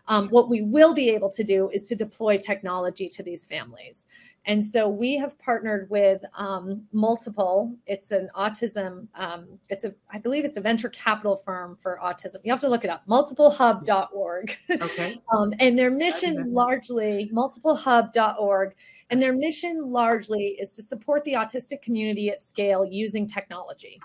[0.09, 4.05] Um, what we will be able to do is to deploy technology to these families.
[4.45, 7.75] And so we have partnered with um, multiple.
[7.85, 9.07] It's an autism.
[9.15, 12.37] Um, it's a, I believe it's a venture capital firm for autism.
[12.45, 13.05] You have to look it up.
[13.07, 14.57] Multiplehub.org.
[14.69, 15.21] Okay.
[15.33, 18.73] um, and their mission largely, multiplehub.org,
[19.09, 23.99] and their mission largely is to support the autistic community at scale using technology.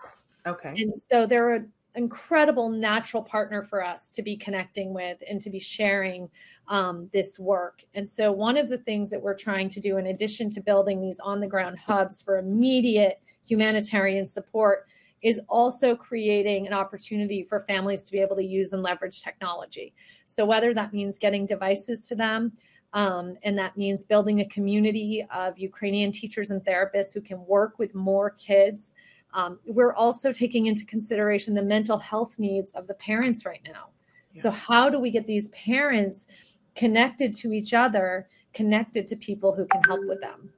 [0.46, 0.74] Okay.
[0.76, 5.50] And so they're an incredible natural partner for us to be connecting with and to
[5.50, 6.28] be sharing
[6.68, 7.82] um, this work.
[7.94, 11.00] And so, one of the things that we're trying to do, in addition to building
[11.00, 14.86] these on the ground hubs for immediate humanitarian support,
[15.22, 19.92] is also creating an opportunity for families to be able to use and leverage technology.
[20.26, 22.52] So, whether that means getting devices to them,
[22.92, 27.78] um, and that means building a community of Ukrainian teachers and therapists who can work
[27.78, 28.92] with more kids.
[29.35, 33.88] Um, we're also taking into consideration the mental health needs of the parents right now.
[34.35, 34.42] Yeah.
[34.42, 36.26] So, how do we get these parents
[36.74, 40.50] connected to each other, connected to people who can help with them.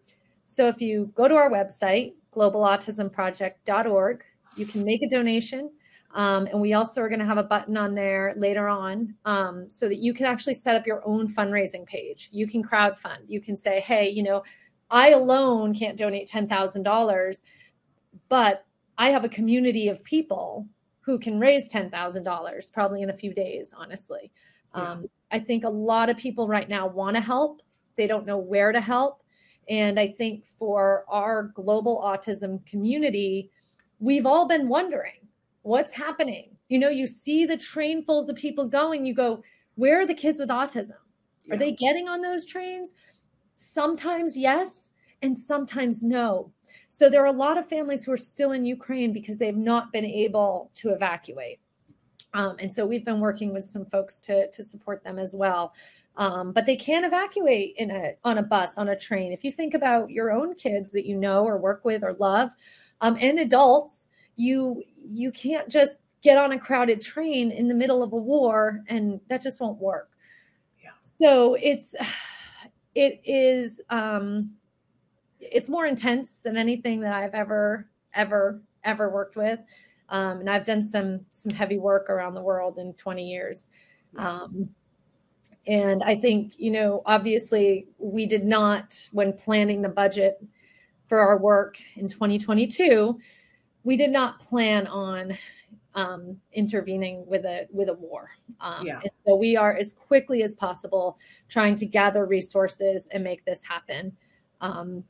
[0.46, 4.24] So if you go to our website, globalautismproject.org,
[4.56, 5.70] you can make a donation.
[6.14, 9.68] Um, and we also are going to have a button on there later on um,
[9.68, 12.28] so that you can actually set up your own fundraising page.
[12.30, 13.18] You can crowdfund.
[13.26, 14.44] You can say, hey, you know,
[14.90, 17.42] I alone can't donate $10,000,
[18.28, 18.64] but
[18.96, 20.68] I have a community of people
[21.00, 24.30] who can raise $10,000 probably in a few days, honestly.
[24.74, 24.92] Yeah.
[24.92, 27.60] Um, I think a lot of people right now want to help,
[27.96, 29.22] they don't know where to help.
[29.68, 33.50] And I think for our global autism community,
[33.98, 35.23] we've all been wondering
[35.64, 36.50] what's happening.
[36.68, 39.42] You know, you see the trainfuls of people going, you go,
[39.74, 40.92] where are the kids with autism?
[41.50, 41.56] Are yeah.
[41.56, 42.92] they getting on those trains?
[43.56, 46.52] Sometimes yes, and sometimes no.
[46.90, 49.92] So there are a lot of families who are still in Ukraine because they've not
[49.92, 51.58] been able to evacuate.
[52.34, 55.74] Um, and so we've been working with some folks to, to support them as well.
[56.16, 59.32] Um, but they can't evacuate in a on a bus on a train.
[59.32, 62.50] If you think about your own kids that you know or work with or love,
[63.00, 68.02] um, and adults, you you can't just get on a crowded train in the middle
[68.02, 70.10] of a war, and that just won't work.
[70.82, 70.90] Yeah.
[71.20, 71.94] So it's
[72.94, 74.52] it is um,
[75.40, 79.60] it's more intense than anything that I've ever ever ever worked with.
[80.10, 83.66] Um, and I've done some some heavy work around the world in 20 years.
[84.16, 84.68] Um,
[85.66, 90.42] and I think, you know, obviously we did not, when planning the budget
[91.06, 93.18] for our work in 2022,
[93.84, 95.36] we did not plan on
[95.94, 98.30] um, intervening with a with a war.
[98.60, 99.00] Um, yeah.
[99.00, 101.18] And so we are as quickly as possible
[101.48, 104.12] trying to gather resources and make this happen.
[104.60, 105.04] Um,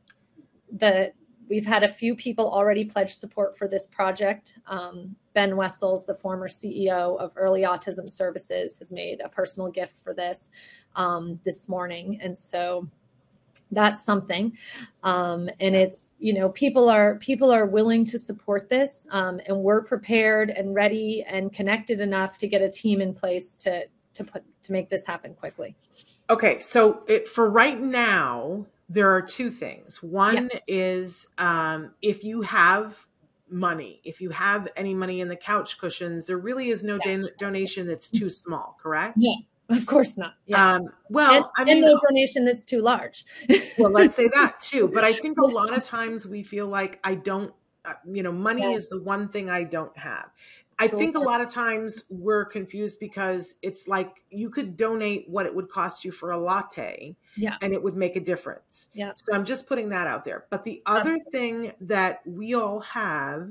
[0.73, 1.13] the
[1.49, 4.59] we've had a few people already pledge support for this project.
[4.67, 9.95] Um, ben Wessels, the former CEO of Early Autism Services, has made a personal gift
[10.03, 10.51] for this
[10.97, 12.89] um, this morning, and so
[13.71, 14.57] that's something.
[15.03, 19.59] Um, and it's you know people are people are willing to support this, um, and
[19.59, 24.25] we're prepared and ready and connected enough to get a team in place to to
[24.25, 25.77] put to make this happen quickly.
[26.31, 30.03] Okay, so it, for right now, there are two things.
[30.03, 33.07] One is um, if you have
[33.51, 37.25] money, if you have any money in the couch cushions, there really is no yes.
[37.39, 39.17] donation that's too small, correct?
[39.19, 39.37] Yeah.
[39.71, 40.35] Of course not.
[40.47, 40.75] Yeah.
[40.75, 43.25] Um, well, and, I mean, and no donation that's too large.
[43.79, 44.89] well, let's say that too.
[44.93, 47.53] But I think a lot of times we feel like I don't,
[47.85, 48.77] uh, you know, money yeah.
[48.77, 50.31] is the one thing I don't have.
[50.79, 55.47] I think a lot of times we're confused because it's like you could donate what
[55.47, 57.57] it would cost you for a latte yeah.
[57.63, 58.89] and it would make a difference.
[58.93, 59.13] Yeah.
[59.15, 60.47] So I'm just putting that out there.
[60.51, 61.31] But the other Absolutely.
[61.31, 63.51] thing that we all have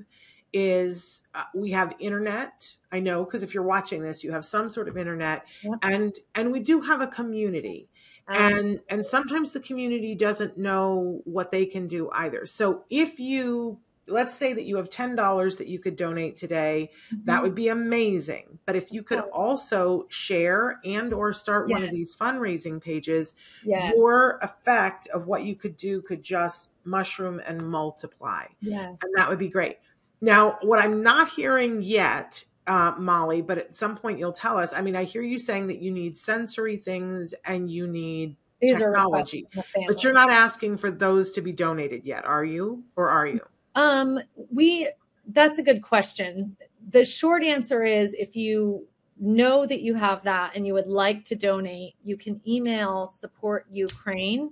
[0.54, 2.76] is uh, we have internet.
[2.92, 5.76] I know because if you're watching this, you have some sort of internet yeah.
[5.82, 7.90] and and we do have a community.
[8.28, 12.46] and and sometimes the community doesn't know what they can do either.
[12.46, 17.26] So if you let's say that you have $10 that you could donate today mm-hmm.
[17.26, 21.76] that would be amazing but if you could also share and or start yes.
[21.76, 23.92] one of these fundraising pages yes.
[23.96, 28.98] your effect of what you could do could just mushroom and multiply yes.
[29.02, 29.78] and that would be great
[30.24, 34.74] now what i'm not hearing yet uh, molly but at some point you'll tell us
[34.74, 38.78] i mean i hear you saying that you need sensory things and you need these
[38.78, 39.46] technology
[39.88, 43.42] but you're not asking for those to be donated yet are you or are you
[43.76, 44.20] um,
[44.52, 44.88] we
[45.28, 46.56] that's a good question.
[46.90, 48.86] The short answer is if you
[49.20, 53.66] know that you have that and you would like to donate, you can email support
[53.72, 54.52] Ukraine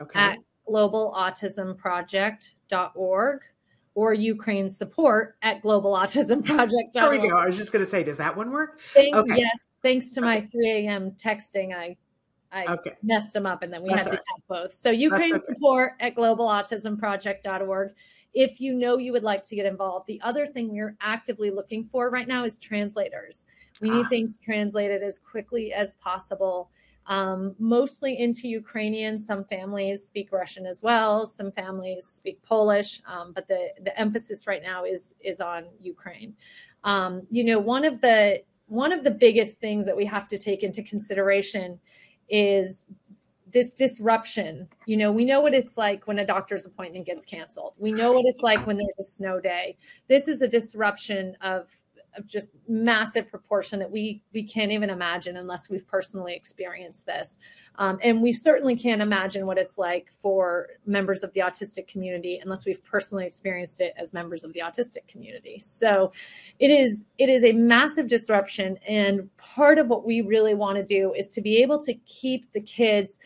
[0.00, 0.18] okay.
[0.18, 0.38] at
[0.68, 3.40] globalautismproject.org
[3.94, 6.70] or Ukraine support at globalautismproject.org.
[6.94, 7.36] there we go.
[7.36, 8.80] I was just going to say, does that one work?
[8.80, 9.38] Thank, okay.
[9.38, 9.64] Yes.
[9.82, 11.10] Thanks to my 3 a.m.
[11.12, 11.96] texting, I
[12.52, 12.92] I okay.
[13.02, 14.24] messed them up and then we That's had to right.
[14.30, 14.74] count both.
[14.74, 15.44] So Ukraine okay.
[15.48, 17.92] support at globalautismproject.org.
[18.34, 21.84] If you know you would like to get involved, the other thing we're actively looking
[21.84, 23.46] for right now is translators.
[23.80, 24.08] We need ah.
[24.08, 26.70] things translated as quickly as possible
[27.06, 29.18] um, mostly into Ukrainian.
[29.18, 31.26] Some families speak Russian as well.
[31.26, 36.34] Some families speak Polish, um, but the the emphasis right now is is on Ukraine.
[36.84, 40.38] Um, you know, one of the one of the biggest things that we have to
[40.38, 41.78] take into consideration
[42.28, 42.84] is
[43.52, 44.68] this disruption.
[44.86, 47.74] You know, we know what it's like when a doctor's appointment gets canceled.
[47.78, 49.76] We know what it's like when there's a snow day.
[50.08, 51.68] This is a disruption of
[52.16, 57.38] of just massive proportion that we we can't even imagine unless we've personally experienced this.
[57.76, 62.38] Um, and we certainly can't imagine what it's like for members of the autistic community
[62.42, 65.58] unless we've personally experienced it as members of the autistic community.
[65.60, 66.12] So
[66.58, 70.84] it is it is a massive disruption and part of what we really want to
[70.84, 73.18] do is to be able to keep the kids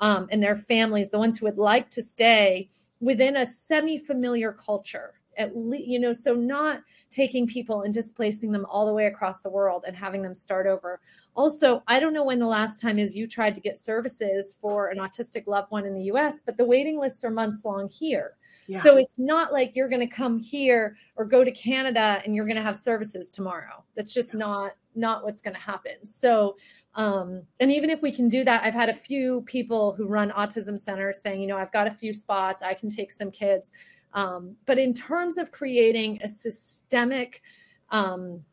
[0.00, 2.68] um, and their families the ones who would like to stay
[3.00, 5.14] within a semi-familiar culture.
[5.36, 6.82] At least you know so not
[7.12, 10.66] taking people and displacing them all the way across the world and having them start
[10.66, 11.00] over.
[11.34, 14.88] Also, I don't know when the last time is you tried to get services for
[14.88, 18.36] an autistic loved one in the US, but the waiting lists are months long here.
[18.66, 18.80] Yeah.
[18.80, 22.46] So it's not like you're going to come here or go to Canada and you're
[22.46, 23.84] going to have services tomorrow.
[23.96, 24.40] That's just yeah.
[24.40, 26.06] not not what's going to happen.
[26.06, 26.56] So
[26.94, 30.30] um, and even if we can do that, I've had a few people who run
[30.30, 33.72] autism centers saying, you know, I've got a few spots, I can take some kids.
[34.14, 37.42] Um, but in terms of creating a systemic
[37.90, 38.44] um,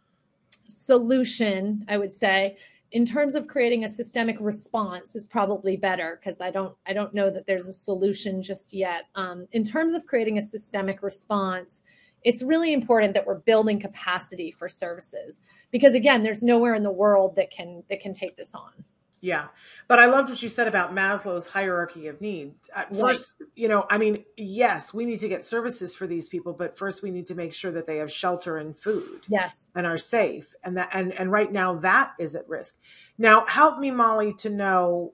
[0.65, 2.57] solution, I would say,
[2.91, 7.13] in terms of creating a systemic response is probably better because I don't I don't
[7.13, 9.03] know that there's a solution just yet.
[9.15, 11.83] Um, in terms of creating a systemic response,
[12.23, 15.39] it's really important that we're building capacity for services
[15.71, 18.83] because again, there's nowhere in the world that can that can take this on.
[19.21, 19.47] Yeah.
[19.87, 22.55] But I loved what you said about Maslow's hierarchy of need.
[22.97, 23.49] First, right.
[23.55, 27.03] you know, I mean, yes, we need to get services for these people, but first
[27.03, 29.25] we need to make sure that they have shelter and food.
[29.27, 29.69] Yes.
[29.75, 30.53] And are safe.
[30.63, 32.79] And that and and right now that is at risk.
[33.17, 35.13] Now, help me Molly to know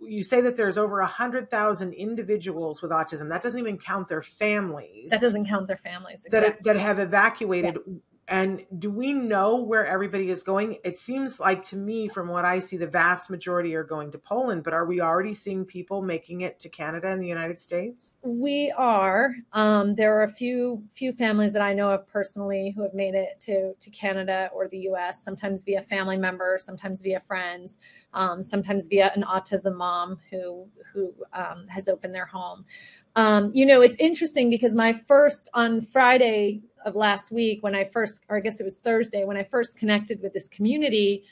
[0.00, 3.30] you say that there's over a hundred thousand individuals with autism.
[3.30, 5.10] That doesn't even count their families.
[5.10, 6.24] That doesn't count their families.
[6.24, 6.50] Exactly.
[6.50, 7.78] That that have evacuated.
[7.86, 7.94] Yeah.
[8.28, 10.78] And do we know where everybody is going?
[10.82, 14.18] It seems like to me, from what I see, the vast majority are going to
[14.18, 14.64] Poland.
[14.64, 18.16] But are we already seeing people making it to Canada and the United States?
[18.22, 19.36] We are.
[19.52, 23.14] Um, there are a few few families that I know of personally who have made
[23.14, 25.22] it to to Canada or the U.S.
[25.22, 27.78] Sometimes via family members, sometimes via friends,
[28.12, 32.64] um, sometimes via an autism mom who who um, has opened their home.
[33.14, 37.84] Um, you know, it's interesting because my first on Friday of last week when I
[37.84, 41.24] first, or I guess it was Thursday, when I first connected with this community,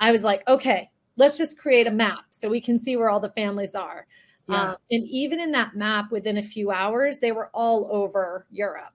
[0.00, 3.20] I was like, okay, let's just create a map so we can see where all
[3.20, 4.06] the families are.
[4.48, 4.70] Yeah.
[4.70, 8.92] Um, and even in that map, within a few hours, they were all over Europe.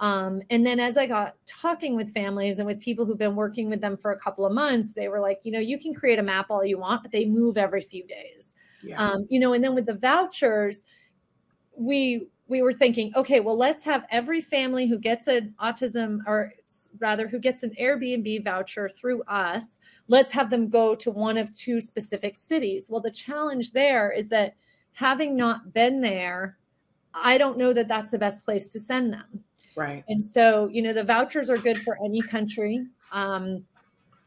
[0.00, 3.68] Um, and then as I got talking with families and with people who've been working
[3.68, 6.18] with them for a couple of months, they were like, you know, you can create
[6.18, 8.54] a map all you want, but they move every few days.
[8.82, 8.98] Yeah.
[8.98, 10.84] Um, you know, and then with the vouchers,
[11.76, 16.52] we we were thinking, okay, well, let's have every family who gets an autism or
[16.98, 19.78] rather who gets an Airbnb voucher through us,
[20.08, 22.90] let's have them go to one of two specific cities.
[22.90, 24.56] Well, the challenge there is that
[24.94, 26.58] having not been there,
[27.14, 29.44] I don't know that that's the best place to send them.
[29.76, 30.02] Right.
[30.08, 33.64] And so, you know, the vouchers are good for any country um,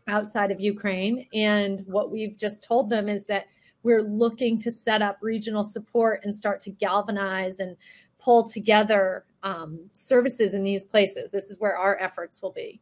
[0.07, 1.27] outside of Ukraine.
[1.33, 3.47] And what we've just told them is that
[3.83, 7.75] we're looking to set up regional support and start to galvanize and
[8.23, 11.29] pull together um, services in these places.
[11.31, 12.79] This is where our efforts will be.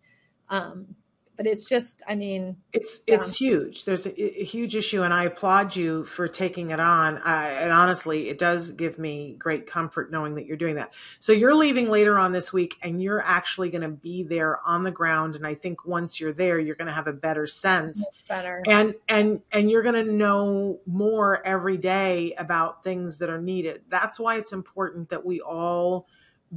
[0.49, 0.85] Um,
[1.41, 3.15] but it's just, I mean, it's yeah.
[3.15, 3.85] it's huge.
[3.85, 7.17] There's a, a, huge issue, and I applaud you for taking it on.
[7.17, 10.93] I, and honestly, it does give me great comfort knowing that you're doing that.
[11.17, 14.83] So you're leaving later on this week, and you're actually going to be there on
[14.83, 15.35] the ground.
[15.35, 18.93] And I think once you're there, you're going to have a better sense, better, and
[19.09, 23.81] and and you're going to know more every day about things that are needed.
[23.89, 26.05] That's why it's important that we all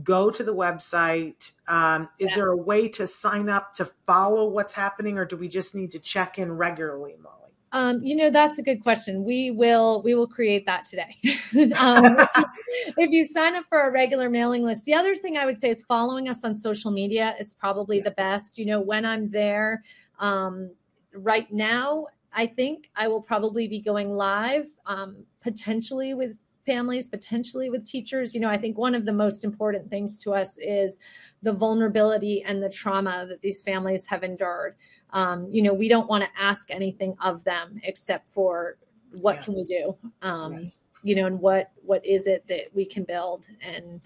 [0.02, 1.52] go to the website.
[1.68, 2.36] Um, is yeah.
[2.36, 5.92] there a way to sign up to follow what's happening, or do we just need
[5.92, 7.44] to check in regularly, Molly?
[7.72, 9.24] Um, you know, that's a good question.
[9.24, 11.16] We will we will create that today.
[11.76, 12.16] um,
[12.96, 15.70] if you sign up for a regular mailing list, the other thing I would say
[15.70, 18.04] is following us on social media is probably yeah.
[18.04, 18.58] the best.
[18.58, 19.82] You know, when I'm there,
[20.20, 20.70] um,
[21.14, 27.70] right now, I think I will probably be going live, um, potentially with families, potentially
[27.70, 28.34] with teachers.
[28.34, 30.98] You know, I think one of the most important things to us is
[31.42, 34.76] the vulnerability and the trauma that these families have endured.
[35.10, 38.78] Um, you know, we don't want to ask anything of them except for
[39.20, 39.42] what Yeah.
[39.42, 39.96] can we do?
[40.22, 40.70] Um.
[41.06, 43.46] You know, and what what is it that we can build?
[43.60, 44.00] And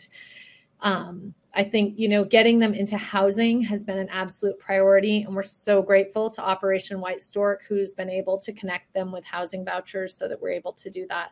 [0.80, 5.32] um, I think you know, getting them into housing has been an absolute priority, and
[5.32, 9.64] we're so grateful to Operation White Stork, who's been able to connect them with housing
[9.64, 11.30] vouchers, so that we're able to do that.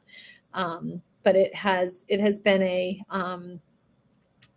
[0.54, 3.60] Um, but it has it has been a um,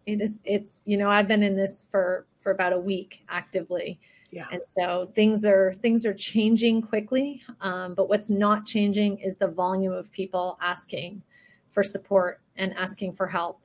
[0.06, 4.00] it is it's you know I've been in this for for about a week actively
[4.30, 4.46] Yeah.
[4.52, 9.48] and so things are things are changing quickly um, but what's not changing is the
[9.48, 11.24] volume of people asking
[11.72, 13.62] for support and asking for help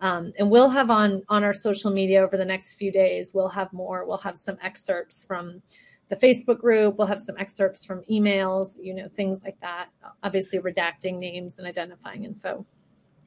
[0.00, 3.48] um, and we'll have on on our social media over the next few days we'll
[3.60, 5.62] have more we'll have some excerpts from
[6.08, 9.88] the facebook group we'll have some excerpts from emails you know things like that
[10.22, 12.64] obviously redacting names and identifying info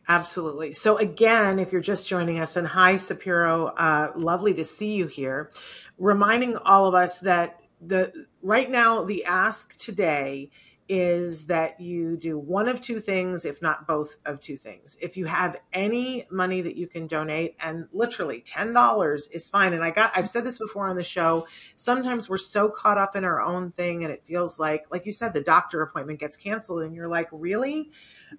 [0.07, 0.73] Absolutely.
[0.73, 5.05] So, again, if you're just joining us, and hi, Sapiro, uh, lovely to see you
[5.05, 5.51] here.
[5.99, 8.11] Reminding all of us that the
[8.41, 10.49] right now the ask today
[10.91, 14.97] is that you do one of two things, if not both of two things.
[15.01, 19.71] If you have any money that you can donate, and literally ten dollars is fine.
[19.71, 21.47] And I got I've said this before on the show.
[21.77, 25.13] Sometimes we're so caught up in our own thing, and it feels like, like you
[25.13, 27.89] said, the doctor appointment gets canceled, and you're like, really?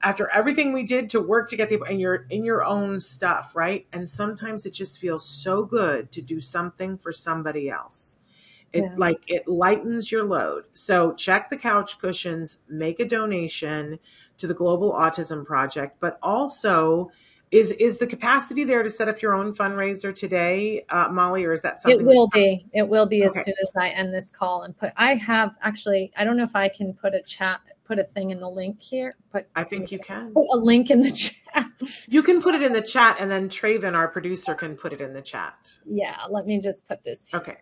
[0.03, 3.53] After everything we did to work to get the and you're in your own stuff,
[3.57, 3.86] right?
[3.94, 8.16] And sometimes it just feels so good to do something for somebody else.
[8.73, 8.95] It Yeah.
[8.97, 10.64] like it lightens your load.
[10.73, 13.99] So check the couch cushions, make a donation
[14.39, 17.11] to the Global Autism Project, but also
[17.51, 21.53] is is the capacity there to set up your own fundraiser today, uh, Molly, or
[21.53, 22.01] is that something?
[22.01, 24.91] it will be it will be as soon as i end this call and put
[24.97, 28.31] i have actually i don't know if i can put a chat put a thing
[28.31, 30.33] in the link here but I think you can.
[30.33, 31.37] put a link in the chat
[32.09, 35.00] You can put it in the chat, and then Traven, our producer, can put it
[35.00, 35.78] in the chat.
[35.84, 37.40] yeah let me just put this here.
[37.40, 37.57] Okay.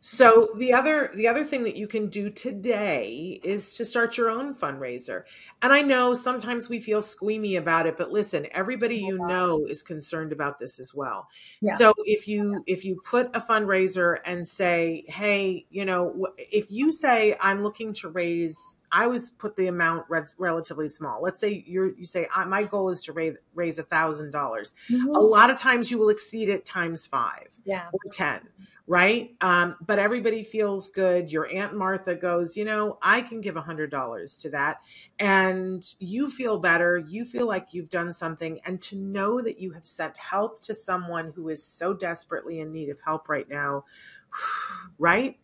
[0.00, 4.30] So the other the other thing that you can do today is to start your
[4.30, 5.24] own fundraiser.
[5.60, 9.82] And I know sometimes we feel squeamy about it, but listen, everybody you know is
[9.82, 11.28] concerned about this as well.
[11.60, 11.74] Yeah.
[11.76, 16.90] So if you if you put a fundraiser and say, "Hey, you know, if you
[16.90, 21.22] say I'm looking to raise I always put the amount re- relatively small.
[21.22, 24.72] Let's say you're you say "I- my goal is to raise raise a thousand dollars.
[24.88, 25.16] Mhm.
[25.16, 27.88] A lot of times you will exceed it times five yeah.
[27.92, 28.40] or 10
[28.86, 29.36] right?
[29.40, 31.30] Um, but everybody feels good.
[31.30, 34.82] Your aunt martha goes you know i can give a hundred dollars to that.
[35.20, 36.98] And you feel better.
[36.98, 38.58] You feel like you've done something.
[38.66, 42.72] And to know that you have sent help to someone who is so desperately in
[42.72, 43.84] need of help right now
[44.98, 45.36] right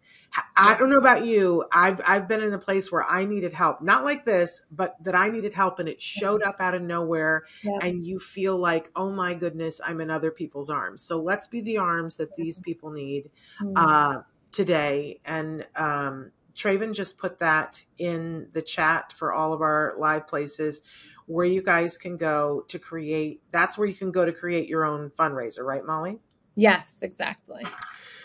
[0.58, 1.64] I don't know about you.
[1.72, 5.14] I've I've been in a place where I needed help, not like this, but that
[5.14, 7.78] I needed help, and it showed up out of nowhere Yeah.
[7.82, 11.02] and you feel like, oh my goodness, I'm in other people's arms.
[11.02, 13.30] So let's be the arms that these people need
[13.62, 13.72] Mm.
[13.76, 15.20] uh, today.
[15.24, 20.80] And um, Traven just put that in the chat for all of our live places
[21.26, 23.42] where you guys can go to create.
[23.50, 26.18] That's where you can go to create your own fundraiser, right, Molly?
[26.58, 27.62] yes exactly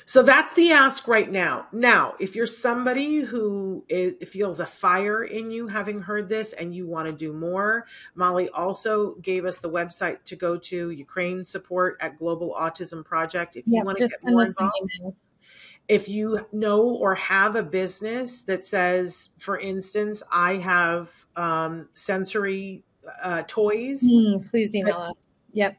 [0.06, 1.68] So that's the ask right now.
[1.72, 6.76] Now, if you're somebody who is, feels a fire in you having heard this and
[6.76, 7.86] you want to do more,
[8.16, 13.56] Molly also gave us the website to go to Ukraine support at Global Autism Project.
[13.56, 15.16] If you yeah want to get more involved, email
[15.88, 22.86] if you know or have a business that says, for instance, I have um, sensory
[23.24, 25.24] uh, toys Mm, please email us
[25.54, 25.76] yep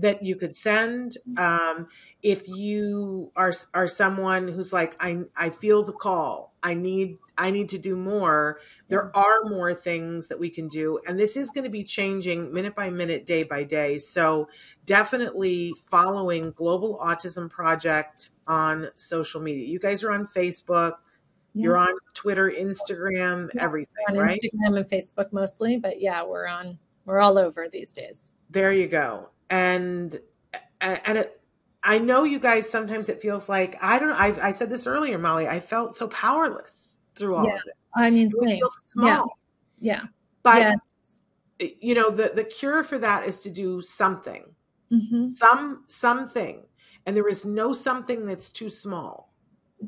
[0.00, 1.16] that you could send.
[1.36, 1.88] Um,
[2.22, 6.54] if you are are someone who's like I I feel the call.
[6.62, 8.60] I need I need to do more.
[8.88, 12.52] There are more things that we can do and this is going to be changing
[12.52, 13.98] minute by minute day by day.
[13.98, 14.48] So
[14.84, 19.66] definitely following Global Autism Project on social media.
[19.66, 20.94] You guys are on Facebook.
[21.52, 21.64] Yeah.
[21.64, 24.38] you're on Twitter Instagram Yeah, everything on right?
[24.40, 28.32] Instagram and facebook mostly but yeah we're on we're all over these days.
[28.50, 29.30] There you go.
[29.50, 30.20] And
[30.80, 31.40] and it,
[31.82, 35.18] I know you guys sometimes it feels like I don't I I said this earlier,
[35.18, 35.48] Molly.
[35.48, 37.74] I felt so powerless through all Yeah, of this.
[37.96, 39.26] i mean It would same feel small.
[39.78, 40.06] yeah
[40.42, 40.74] But yeah
[41.58, 44.54] you know, the the cure for that is to do something.
[44.90, 46.66] hmm Some something.
[47.06, 49.29] And there is no something that's too small.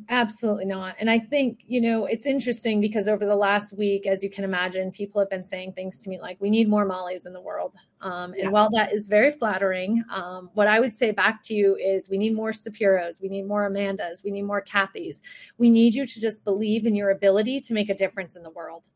[0.09, 0.97] Absolutely not.
[0.99, 4.43] And I think, you know, it's interesting because over the last week, as you can
[4.43, 7.41] imagine, people have been saying things to me like, we need more Mollies in the
[7.41, 7.75] world.
[8.01, 8.51] Um, and Yeah.
[8.51, 12.17] while that is very flattering, um, what I would say back to you is we
[12.17, 15.21] need more Sapiros, we need more Amandas, we need more Kathys.
[15.59, 18.51] We need you to just believe in your ability to make a difference in the
[18.51, 18.89] world.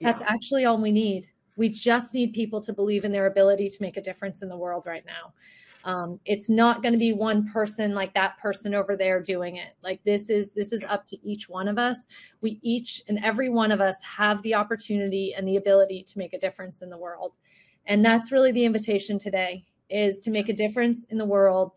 [0.00, 1.28] That's actually all we need.
[1.56, 4.56] We just need people to believe in their ability to make a difference in the
[4.56, 5.32] world right now.
[5.84, 9.76] Um, it's not going to be one person like that person over there doing it.
[9.82, 12.06] Like this is this is up to each one of us.
[12.40, 16.34] We each and every one of us have the opportunity and the ability to make
[16.34, 17.32] a difference in the world.
[17.86, 21.72] And that's really the invitation today is to make a difference in the world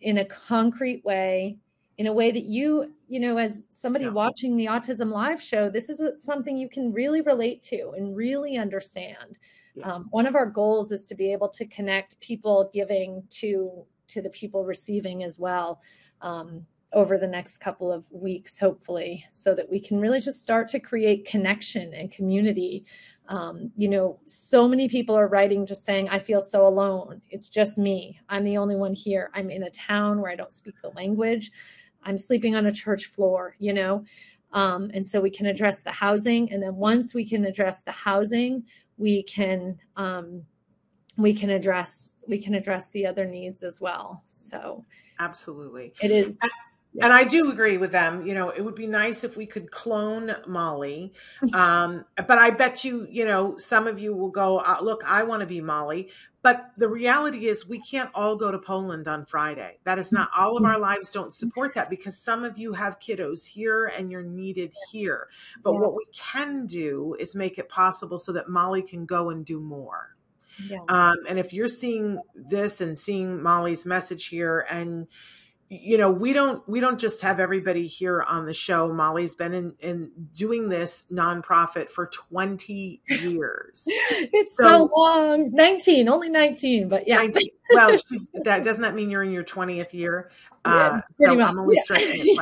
[0.00, 1.58] in a concrete way
[1.98, 4.10] in a way that you you know as somebody yeah.
[4.10, 8.16] watching the autism live show this is a, something you can really relate to and
[8.16, 9.38] really understand
[9.82, 14.22] um, one of our goals is to be able to connect people giving to to
[14.22, 15.80] the people receiving as well
[16.20, 20.68] um, over the next couple of weeks hopefully so that we can really just start
[20.68, 22.84] to create connection and community.
[23.28, 27.22] Um, you know so many people are writing just saying i feel so alone.
[27.30, 28.20] It's just me.
[28.28, 29.30] I'm the only one here.
[29.34, 31.50] I'm in a town where i don't speak the language.
[32.02, 34.04] I'm sleeping on a church floor you know?
[34.52, 37.90] Um, and so we can address the housing and then once we can address the
[37.90, 38.62] housing
[38.96, 40.44] we can um,
[41.16, 44.22] we can address we can address the other needs as well.
[44.26, 44.84] So
[45.20, 45.92] absolutely.
[46.00, 46.38] it is
[47.00, 48.26] and I do agree with them.
[48.26, 51.12] You know, it would be nice if we could clone Molly.
[51.54, 55.22] Um, but I bet you, you know, some of you will go, uh, look, I
[55.22, 56.10] want to be Molly.
[56.42, 59.78] But the reality is, we can't all go to Poland on Friday.
[59.84, 62.98] That is not all of our lives don't support that because some of you have
[62.98, 65.28] kiddos here and you're needed here.
[65.62, 65.80] But yeah.
[65.80, 69.60] what we can do is make it possible so that Molly can go and do
[69.60, 70.16] more.
[70.68, 70.78] Yeah.
[70.88, 75.06] Um, and if you're seeing this and seeing Molly's message here and
[75.82, 78.92] you know we don't we don't just have everybody here on the show.
[78.92, 83.86] Molly's been in, in doing this nonprofit for 20 years.
[84.36, 85.50] It's so, so, long.
[85.52, 87.16] 19 only 19 but yeah.
[87.16, 87.48] 19.
[87.70, 87.98] well
[88.44, 90.30] that doesn't that mean you're in your 20th year?
[90.64, 91.96] Uh so i'm only yeah.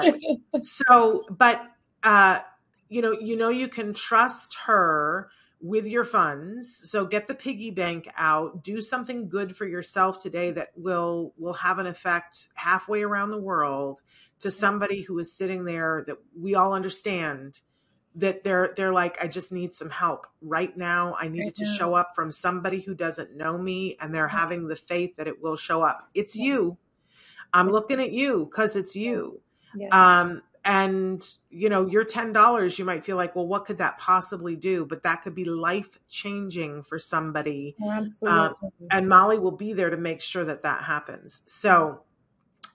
[0.04, 1.70] it so but
[2.02, 2.40] uh
[2.88, 5.28] you know you know you can trust her
[5.62, 10.50] with your funds so get the piggy bank out do something good for yourself today
[10.52, 14.02] that will will have an effect halfway around the world
[14.40, 17.54] to somebody who is sitting there that we all understand
[18.16, 21.16] that they're they're like I just need some help right now.
[21.18, 24.28] I need right it to show up from somebody who doesn't know me and they're
[24.28, 26.08] having the faith that it will show up.
[26.14, 26.78] It's you.
[27.54, 29.40] I'm looking at you cuz it's you.
[29.74, 29.92] Yeah.
[29.92, 34.54] Um and you know your $10 you might feel like well what could that possibly
[34.54, 38.38] do but that could be life changing for somebody oh, absolutely.
[38.38, 38.54] Um,
[38.90, 42.02] and molly will be there to make sure that that happens so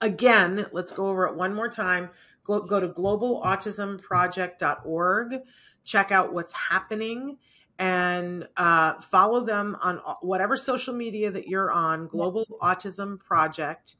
[0.00, 2.10] again let's go over it one more time
[2.44, 5.40] go, go to globalautismproject.org
[5.84, 7.38] check out what's happening
[7.80, 12.58] and uh, follow them on whatever social media that you're on global yes.
[12.60, 13.94] autism project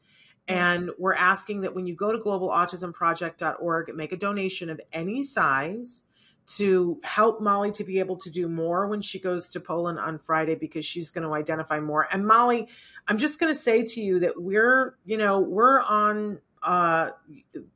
[0.48, 6.04] and we're asking that when you go to globalautismproject.org, make a donation of any size
[6.46, 10.18] to help Molly to be able to do more when she goes to Poland on
[10.18, 12.08] Friday because she's going to identify more.
[12.10, 12.68] And Molly,
[13.06, 17.10] I'm just going to say to you that we're, you know, we're on uh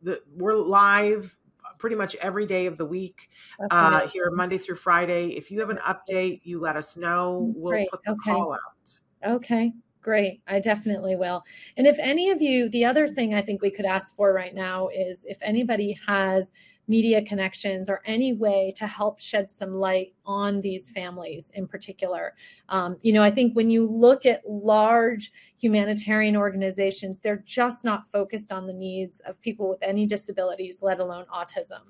[0.02, 1.36] the we're live
[1.78, 3.30] pretty much every day of the week
[3.70, 5.36] uh here Monday through Friday.
[5.36, 7.52] If you have an update, you let us know.
[7.54, 7.90] We'll Great.
[7.90, 8.30] put the okay.
[8.32, 9.34] call out.
[9.36, 9.72] Okay.
[10.02, 10.42] Great.
[10.48, 11.44] I definitely will.
[11.76, 14.54] And if any of you, the other thing I think we could ask for right
[14.54, 16.52] now is if anybody has
[16.88, 22.34] media connections or any way to help shed some light on these families in particular.
[22.68, 28.10] Um, you know, I think when you look at large humanitarian organizations, they're just not
[28.10, 31.82] focused on the needs of people with any disabilities, let alone autism.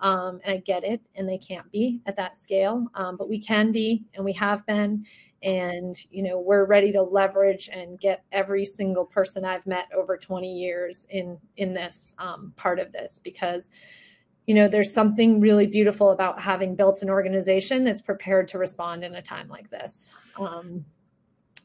[0.00, 3.38] Um, and I get it, and they can't be at that scale, um, but we
[3.38, 5.04] can be, and we have been
[5.42, 10.16] and you know we're ready to leverage and get every single person i've met over
[10.16, 13.70] 20 years in in this um, part of this because
[14.46, 19.04] you know there's something really beautiful about having built an organization that's prepared to respond
[19.04, 20.12] in a time like this.
[20.36, 20.84] Um,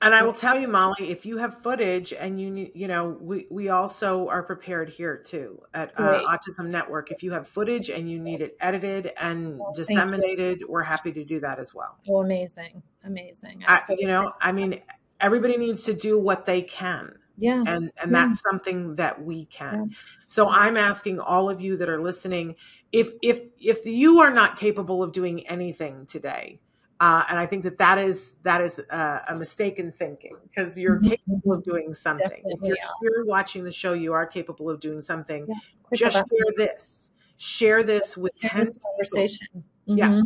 [0.01, 3.47] and I will tell you, Molly, if you have footage and you you know, we
[3.49, 7.11] we also are prepared here too at uh, Autism Network.
[7.11, 11.23] If you have footage and you need it edited and oh, disseminated, we're happy to
[11.23, 11.97] do that as well.
[12.09, 13.63] Oh, amazing, amazing!
[13.67, 14.81] I, you know, I mean,
[15.19, 17.19] everybody needs to do what they can.
[17.37, 18.07] Yeah, and and yeah.
[18.07, 19.89] that's something that we can.
[19.89, 19.97] Yeah.
[20.27, 22.55] So I'm asking all of you that are listening,
[22.91, 26.59] if if if you are not capable of doing anything today
[26.99, 30.99] uh, and I think that that is that is a, a mistaken thinking because you're
[30.99, 31.09] mm-hmm.
[31.09, 32.29] capable of doing something.
[32.29, 35.45] Definitely if you're here watching the show, you are capable of doing something.
[35.47, 35.55] Yeah,
[35.93, 37.11] Just share this.
[37.37, 39.47] Share this with share ten conversation.
[39.89, 39.97] Mm-hmm.
[39.97, 40.21] Yeah.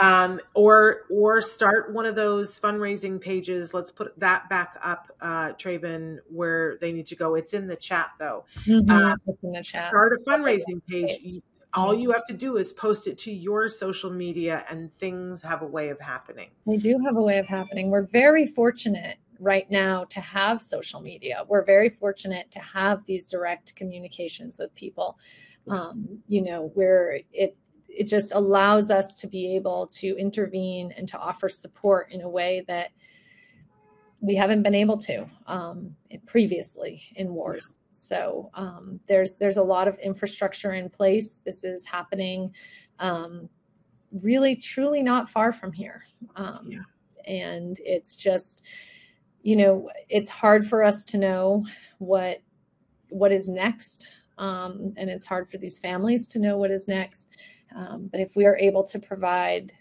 [0.00, 3.72] Um, or or start one of those fundraising pages.
[3.72, 7.34] Let's put that back up, uh, Traven, where they need to go.
[7.34, 8.44] It's in the chat though.
[8.66, 8.90] Mm-hmm.
[8.90, 9.88] Uh, it's in the chat.
[9.88, 11.42] Start a fundraising page
[11.74, 15.62] all you have to do is post it to your social media and things have
[15.62, 19.68] a way of happening they do have a way of happening we're very fortunate right
[19.70, 21.42] now to have social media.
[21.48, 25.18] We're very fortunate to have these direct communications with people.
[25.68, 27.56] Um, you know, where it
[27.88, 32.28] it just allows us to be able to intervene and to offer support in a
[32.28, 32.90] way that
[34.20, 35.96] we haven't been able to um,
[36.26, 37.76] previously in wars.
[38.00, 41.40] So um, there's there's a lot of infrastructure in place.
[41.44, 42.54] This is happening
[42.98, 43.48] um,
[44.22, 46.78] really, truly not far from here, um, yeah.
[47.26, 48.62] and it's just
[49.42, 51.66] you know it's hard for us to know
[51.98, 52.38] what
[53.10, 57.28] what is next, um, and it's hard for these families to know what is next.
[57.76, 59.74] Um, but if we are able to provide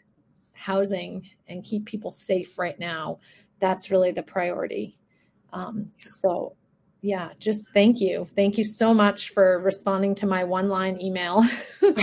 [0.51, 3.19] housing and keep people safe right now,
[3.59, 4.99] that's really the priority.
[5.53, 6.57] Um, so,
[7.01, 8.27] yeah, just thank you.
[8.35, 11.45] Thank you so much for responding to my one line email
[11.81, 11.97] and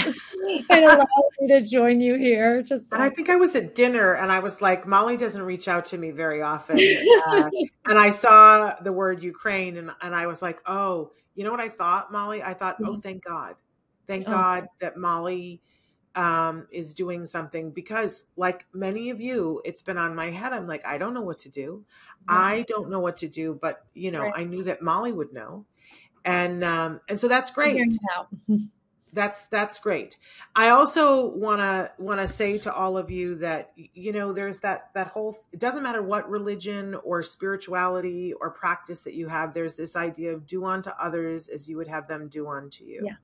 [0.71, 1.07] allowing
[1.41, 2.63] me to join you here.
[2.63, 5.69] Just and I think I was at dinner and I was like, Molly doesn't reach
[5.69, 6.79] out to me very often.
[7.27, 7.51] Uh,
[7.87, 11.61] and I saw the word Ukraine and, and I was like, oh, you know what
[11.61, 12.43] I thought, Molly?
[12.43, 13.01] I thought, oh, mm-hmm.
[13.01, 13.57] thank God.
[14.07, 14.31] Thank oh.
[14.31, 15.61] God that Molly
[16.17, 20.53] um, is doing something because, like many of you, it's been on my head.
[20.53, 21.85] I'm like, I don't know what to do.
[22.29, 24.33] I don't know what to do, but you know, right.
[24.37, 25.67] I knew that Molly would know,
[26.25, 27.81] and um, and so that's great.
[29.13, 30.19] that's that's great.
[30.55, 34.61] I also want to want to say to all of you that you know there's
[34.61, 39.55] that that whole it doesn't matter what religion or spirituality or practice that you have
[39.55, 43.03] there's this idea of do unto others as you would have them do unto you.
[43.05, 43.15] Yeah.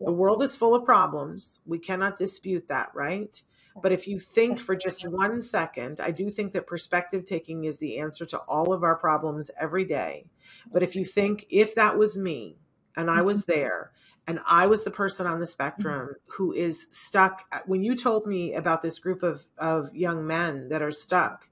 [0.00, 1.60] The world is full of problems.
[1.64, 3.40] We cannot dispute that, right?
[3.80, 7.78] But if you think for just one second, I do think that perspective taking is
[7.78, 10.26] the answer to all of our problems every day.
[10.72, 12.56] But if you think if that was me
[12.96, 13.52] and I was mm-hmm.
[13.52, 13.92] there
[14.30, 15.50] and I was the person on the mm-hmm.
[15.50, 17.42] spectrum who is stuck.
[17.66, 21.48] When you told me about this group of, of young men that are stuck,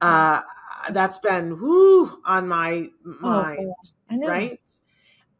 [0.00, 0.40] uh,
[0.90, 3.72] that's been whoo on my oh, mind,
[4.10, 4.58] oh, right?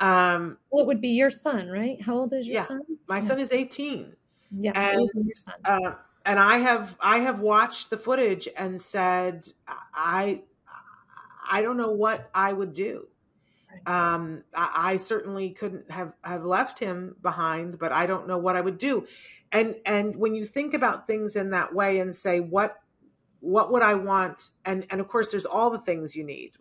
[0.01, 2.01] Um, well, it would be your son, right?
[2.03, 2.83] How old is your yeah, son?
[3.09, 3.25] My yeah.
[3.25, 4.13] son is 18.
[4.51, 5.11] Yeah, and,
[5.65, 5.93] uh,
[6.27, 9.49] and I have I have watched the footage and said
[9.95, 10.43] I
[11.51, 13.09] I don't know what I would do.
[13.87, 18.57] Um, I, I, certainly couldn't have, have left him behind, but I don't know what
[18.57, 19.07] I would do.
[19.53, 22.79] And and when you think about things in that way and say what
[23.41, 26.53] what would I want, and and of course there's all the things you need,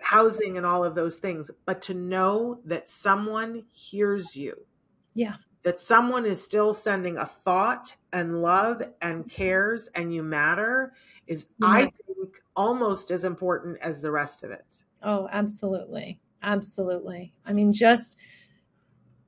[0.00, 4.66] housing and all of those things, but to know that someone hears you.
[5.14, 5.36] Yeah.
[5.62, 10.92] That someone is still sending a thought and love and cares and you matter
[11.26, 11.68] is, yeah.
[11.68, 14.84] I think, almost as important as the rest of it.
[15.02, 18.16] Oh, absolutely absolutely i mean just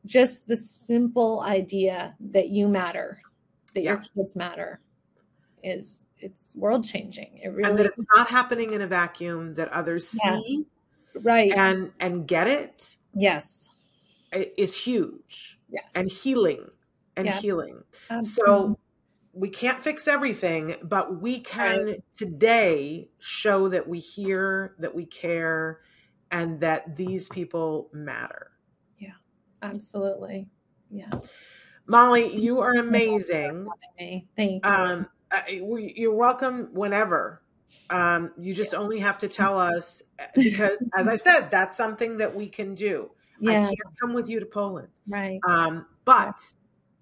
[0.07, 3.21] just the simple idea that you matter
[3.75, 3.91] that yeah.
[3.91, 4.81] your kids matter
[5.63, 9.69] is it's world changing it really and that it's not happening in a vacuum that
[9.69, 10.43] others yes.
[10.43, 10.65] see
[11.23, 13.71] right and and get it yes
[14.33, 16.65] is huge yes and healing
[17.17, 17.41] and yes.
[17.41, 18.55] healing Absolutely.
[18.55, 18.79] so
[19.33, 22.05] we can't fix everything but we can right.
[22.17, 25.81] today show that we hear that we care
[26.31, 28.51] and that these people matter.
[28.99, 29.13] Yeah,
[29.63, 30.49] absolutely.
[30.91, 31.11] Yeah.
[31.87, 33.67] Molly, you are amazing.
[33.99, 34.71] Thank you.
[34.71, 35.09] Um,
[35.49, 37.43] you're welcome whenever.
[37.91, 38.79] Um, you just yeah.
[38.79, 40.03] only have to tell us
[40.35, 43.11] because, as I said, that's something that we can do.
[43.41, 43.63] Yeah.
[43.63, 45.41] I can't come with you to Poland, right?
[45.47, 46.41] Um, but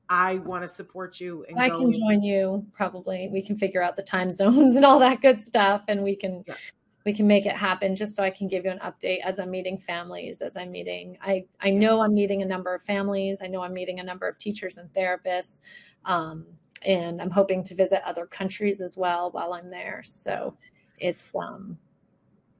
[0.09, 1.45] I want to support you.
[1.49, 2.65] And I can join you.
[2.73, 6.15] Probably, we can figure out the time zones and all that good stuff, and we
[6.15, 6.55] can yeah
[7.07, 9.49] we can make it happen just so I can give you an update as I'm
[9.49, 11.17] meeting families, as I'm meeting.
[11.23, 13.41] I, I know I'm meeting a number of families.
[13.41, 15.61] I know I'm meeting a number of teachers and therapists.
[16.05, 16.45] Um,
[16.83, 20.03] and I'm hoping to visit other countries as well while I'm there.
[20.05, 20.57] So
[20.99, 21.79] it's, um,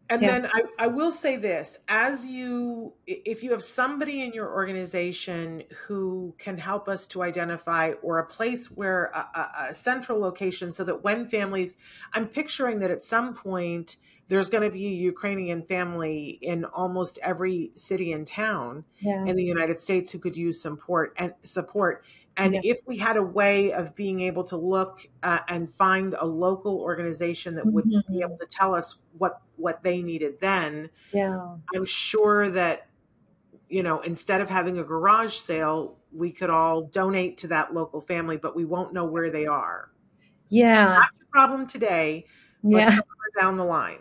[0.09, 0.39] and yeah.
[0.39, 5.65] then I, I will say this as you, if you have somebody in your organization
[5.87, 10.85] who can help us to identify or a place where a, a central location so
[10.85, 11.77] that when families,
[12.13, 13.97] I'm picturing that at some point,
[14.29, 19.25] there's going to be a Ukrainian family in almost every city and town yeah.
[19.25, 22.05] in the United States who could use support and support.
[22.37, 22.61] And yeah.
[22.65, 26.81] if we had a way of being able to look uh, and find a local
[26.81, 28.13] organization that would mm-hmm.
[28.13, 32.89] be able to tell us what what they needed then, yeah, I'm sure that
[33.71, 38.03] you know instead of having a garage sale, we could all donate to that local
[38.03, 39.91] family, but we won't know where they are.
[40.51, 42.27] Yeah, not a problem today,
[42.63, 42.99] yeah.
[43.39, 44.01] down the line.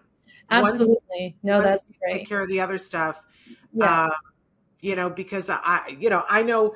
[0.50, 1.36] Absolutely.
[1.44, 2.20] No, that's great.
[2.20, 3.24] Take care of the other stuff.
[3.74, 3.86] Yeah.
[3.86, 4.10] Uh,
[4.82, 6.76] you know, because I, you know, I know,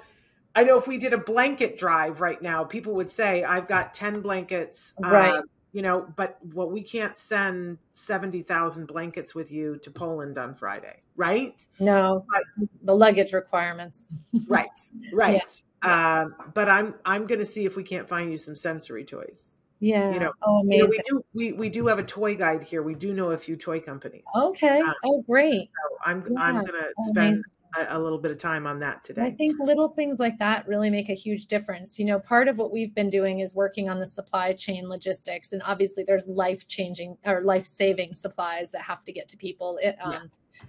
[0.56, 3.94] I know if we did a blanket drive right now, people would say, I've got
[3.94, 4.94] 10 blankets.
[5.00, 5.32] Right.
[5.32, 5.42] Uh,
[5.72, 11.02] you know, but well, we can't send 70,000 blankets with you to Poland on Friday,
[11.16, 11.64] right?
[11.80, 14.08] No, but, the luggage requirements.
[14.48, 14.70] right,
[15.14, 15.62] right.
[15.84, 16.22] Yeah.
[16.24, 19.59] Um, but I'm I'm going to see if we can't find you some sensory toys.
[19.80, 20.12] Yeah.
[20.12, 20.80] You know, oh, amazing.
[20.80, 22.84] You know, we do we we do have a toy guide here.
[22.84, 24.24] We do know a few toy companies.
[24.36, 24.82] Okay.
[24.82, 25.62] Um, oh, great.
[25.62, 26.42] So I'm yeah.
[26.42, 27.44] I'm going to oh, spend
[27.78, 29.22] a, a, little bit of time on that today.
[29.22, 31.98] I think little things like that really make a huge difference.
[31.98, 35.54] You know, part of what we've been doing is working on the supply chain logistics,
[35.54, 39.80] and obviously there's life changing or life saving supplies that have to get to people.
[39.82, 40.20] It, um, yeah.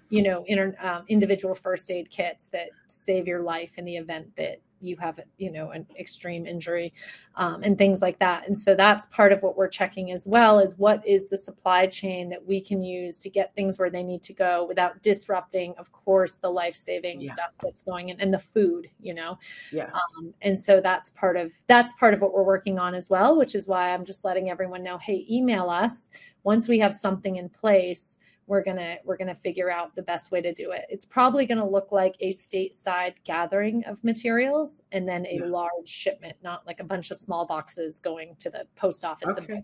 [0.09, 4.37] You know, inter, um, individual first aid kits that save your life in the event
[4.37, 6.93] that you have you know an extreme injury
[7.37, 8.47] um, and things like that.
[8.47, 11.87] And so that's part of what we're checking as well is what is the supply
[11.87, 15.74] chain that we can use to get things where they need to go without disrupting
[15.78, 17.33] of course the life-saving yeah.
[17.33, 19.39] stuff that's going in and the food you know?
[19.72, 19.95] Yes.
[20.18, 23.37] Um, and so that's part of that's part of what we're working on as well
[23.37, 26.09] which is why i'm just letting everyone know hey email us
[26.43, 28.18] once we have something in place
[28.51, 30.84] we're gonna we're gonna figure out the best way to do it.
[30.88, 35.44] It's probably gonna look like a stateside gathering of materials and then a yeah.
[35.44, 39.36] large shipment, not like a bunch of small boxes going to the post office.
[39.38, 39.62] Okay.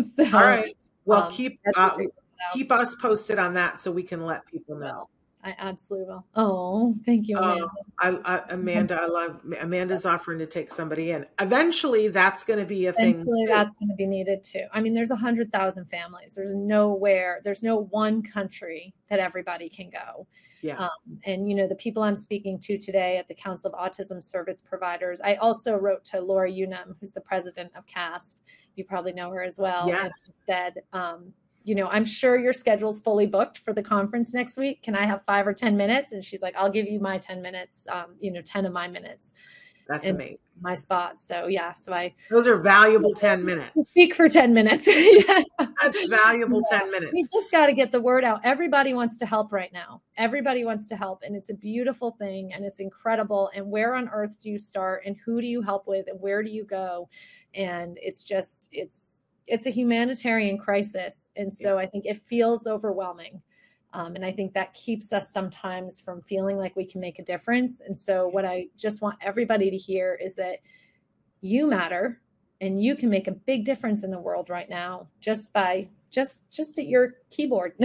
[0.00, 0.74] so, All right.
[1.04, 1.98] Well, um, keep uh,
[2.54, 5.10] keep us posted on that so we can let people know.
[5.44, 6.24] I absolutely will.
[6.34, 7.68] Oh, thank you, Amanda.
[8.00, 11.26] I, I, Amanda, I love Amanda's offering to take somebody in.
[11.38, 13.46] Eventually, that's going to be a Eventually, thing.
[13.46, 14.64] that's going to be needed too.
[14.72, 16.34] I mean, there's a hundred thousand families.
[16.34, 17.42] There's nowhere.
[17.44, 20.26] There's no one country that everybody can go.
[20.62, 20.78] Yeah.
[20.78, 24.24] Um, and you know, the people I'm speaking to today at the Council of Autism
[24.24, 25.20] Service Providers.
[25.22, 28.38] I also wrote to Lorri Unumb, who's the president of CASP.
[28.76, 29.88] You probably know her as well.
[29.88, 30.10] Yes.
[30.26, 31.34] And said, um,
[31.64, 34.82] you know, I'm sure your schedule's fully booked for the conference next week.
[34.82, 36.12] Can I have five or 10 minutes?
[36.12, 38.86] And she's like, I'll give you my 10 minutes, um, you know, 10 of my
[38.86, 39.32] minutes.
[39.88, 40.38] That's amazing.
[40.62, 41.26] My spots.
[41.26, 41.74] So yeah.
[41.74, 43.70] So I those are valuable 10 minutes.
[43.90, 44.86] Speak for 10 minutes.
[44.88, 45.42] yeah.
[45.58, 46.80] That's valuable yeah.
[46.80, 47.12] 10 minutes.
[47.12, 48.40] We just got to get the word out.
[48.44, 50.00] Everybody wants to help right now.
[50.16, 51.22] Everybody wants to help.
[51.22, 53.50] And it's a beautiful thing and it's incredible.
[53.54, 56.42] And where on earth do you start and who do you help with and where
[56.42, 57.08] do you go?
[57.54, 61.26] And it's just, it's it's a humanitarian crisis.
[61.36, 63.42] And so i think it feels overwhelming.
[63.92, 67.24] Um, and i think that keeps us sometimes from feeling like we can make a
[67.24, 67.80] difference.
[67.80, 70.58] And so what i just want everybody to hear is that
[71.40, 72.20] you matter
[72.60, 76.50] and you can make a big difference in the world right now just by just
[76.50, 77.74] just at your keyboard.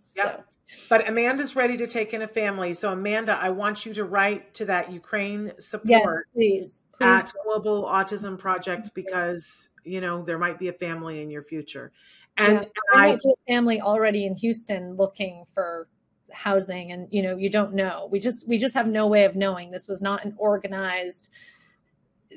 [0.00, 0.22] So.
[0.22, 0.49] Yep.
[0.88, 2.74] But Amanda's ready to take in a family.
[2.74, 7.06] So Amanda, I want you to write to that Ukraine support yes, please, please.
[7.06, 11.92] at Global Autism Project because you know there might be a family in your future.
[12.36, 15.88] And, yeah, I, a family already in houston looking for
[16.32, 16.92] housing.
[16.92, 18.08] And you know you don't know.
[18.10, 19.70] We just we just have no way of knowing.
[19.70, 21.30] This was not an organized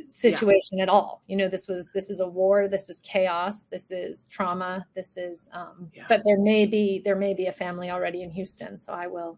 [0.07, 0.83] situation yeah.
[0.83, 4.25] at all you know this was this is a war this is chaos this is
[4.27, 6.05] trauma this is um yeah.
[6.09, 9.37] but there may be there may be a family already in houston so i will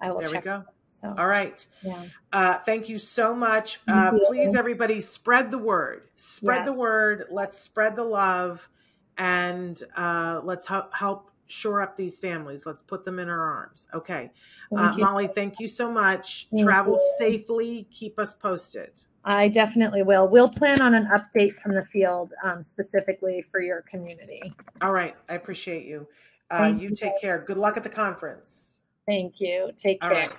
[0.00, 0.64] i will there check we go
[0.96, 1.66] so, all right.
[1.82, 2.02] Yeah.
[2.32, 3.80] Uh, thank you so much.
[3.86, 6.08] Uh, please, everybody, spread the word.
[6.16, 6.66] Spread yes.
[6.68, 7.24] the word.
[7.30, 8.66] Let's spread the love,
[9.18, 12.64] and uh, let's help help shore up these families.
[12.64, 13.86] Let's put them in our arms.
[13.92, 14.30] Okay,
[14.74, 15.26] uh, Molly.
[15.26, 16.48] So thank you so much.
[16.50, 17.14] Thank Travel you.
[17.18, 17.88] safely.
[17.90, 18.92] Keep us posted.
[19.26, 20.28] I definitely will.
[20.28, 24.54] We'll plan on an update from the field um, specifically for your community.
[24.80, 25.16] All right.
[25.28, 26.06] I appreciate you.
[26.48, 27.42] Uh, you take care.
[27.44, 28.82] Good luck at the conference.
[29.04, 29.72] Thank you.
[29.76, 30.30] Take care.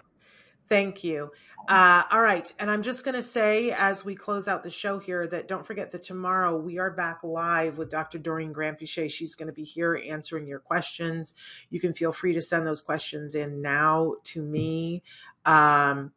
[0.70, 1.32] Thank you.
[1.68, 2.52] Uh, all right.
[2.60, 5.66] And I'm just going to say, as we close out the show here, that don't
[5.66, 8.20] forget that tomorrow we are back live with Dr.
[8.20, 9.12] Doreen Granpeesheh.
[9.12, 11.34] She's going to be here answering your questions.
[11.70, 15.04] You can feel free to send those questions in now to me.
[15.46, 16.14] Um,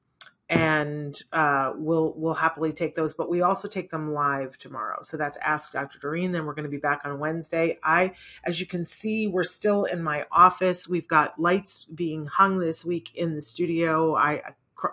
[0.51, 3.15] and uh, we'll we'll happily take those.
[3.15, 4.99] But we also take them live tomorrow.
[5.01, 6.01] So that's Ask Dr.
[6.01, 6.33] Doreen.
[6.33, 7.79] Then we're going to be back on Wednesday.
[7.85, 8.13] I,
[8.45, 10.89] as you can see, we're still in my office.
[10.89, 14.17] We've got lights being hung this week in the studio.
[14.17, 14.43] I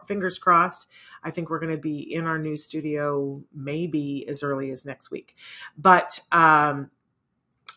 [0.05, 0.87] fingers crossed.
[1.23, 5.09] I think we're going to be in our new studio maybe as early as next
[5.09, 5.35] week.
[5.77, 6.91] But um,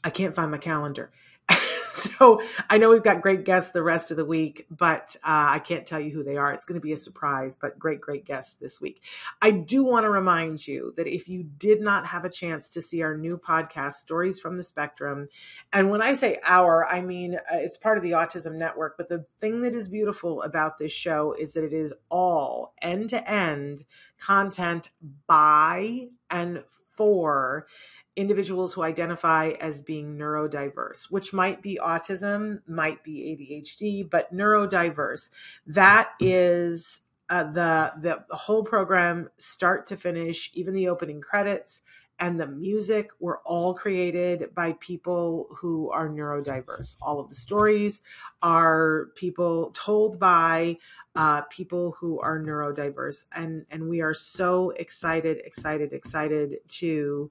[0.04, 1.12] I can't find my calendar.
[2.18, 5.58] so I know we've got great guests the rest of the week, but uh, I
[5.58, 6.52] can't tell you who they are.
[6.52, 9.02] It's going to be a surprise, but great, great guests this week.
[9.42, 12.82] I do want to remind you that if you did not have a chance to
[12.82, 15.28] see our new podcast, Stories from the Spectrum,
[15.72, 19.08] and when I say our, I mean uh, it's part of the Autism Network, but
[19.08, 23.30] the thing that is beautiful about this show is that it is all end to
[23.30, 23.84] end
[24.18, 24.90] content
[25.26, 26.62] by and
[27.00, 27.66] for
[28.14, 35.30] individuals who identify as being neurodiverse, which might be autism, might be ADHD, but neurodiverse.
[35.66, 37.92] That is uh, the
[38.28, 41.80] the whole program, start to finish, even the opening credits
[42.20, 46.96] and the music were all created by people who are neurodiverse.
[47.00, 48.02] All of the stories
[48.42, 50.76] are people told by
[51.16, 57.30] uh, people who are neurodiverse, and and we are so excited, excited, excited to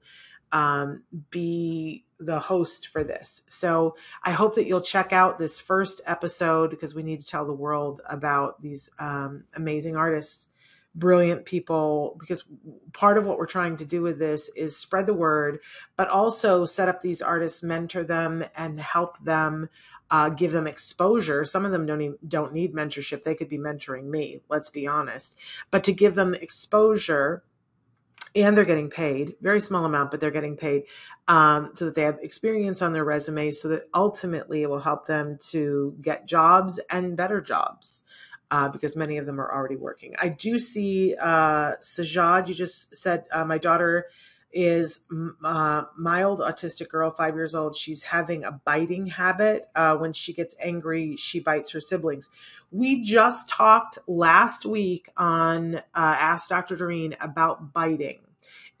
[0.52, 3.42] um, be the host for this.
[3.46, 7.46] So I hope that you'll check out this first episode because we need to tell
[7.46, 10.48] the world about these um, amazing artists,
[10.94, 12.16] brilliant people.
[12.18, 12.44] Because
[12.92, 15.60] part of what we're trying to do with this is spread the word,
[15.96, 19.68] but also set up these artists, mentor them, and help them.
[20.12, 21.44] Uh, give them exposure.
[21.44, 23.22] Some of them don't even, don't need mentorship.
[23.22, 24.40] They could be mentoring me.
[24.48, 25.38] Let's be honest.
[25.70, 27.44] But to give them exposure
[28.34, 30.84] and they're getting paid very small amount but they're getting paid
[31.28, 35.06] um, so that they have experience on their resume so that ultimately it will help
[35.06, 38.04] them to get jobs and better jobs
[38.50, 42.94] uh, because many of them are already working i do see uh, sajad you just
[42.94, 44.06] said uh, my daughter
[44.52, 45.00] is
[45.44, 47.76] uh, mild autistic girl, five years old.
[47.76, 49.68] She's having a biting habit.
[49.74, 52.28] Uh, when she gets angry, she bites her siblings.
[52.70, 56.76] We just talked last week on uh, Ask Dr.
[56.76, 58.18] Doreen about biting.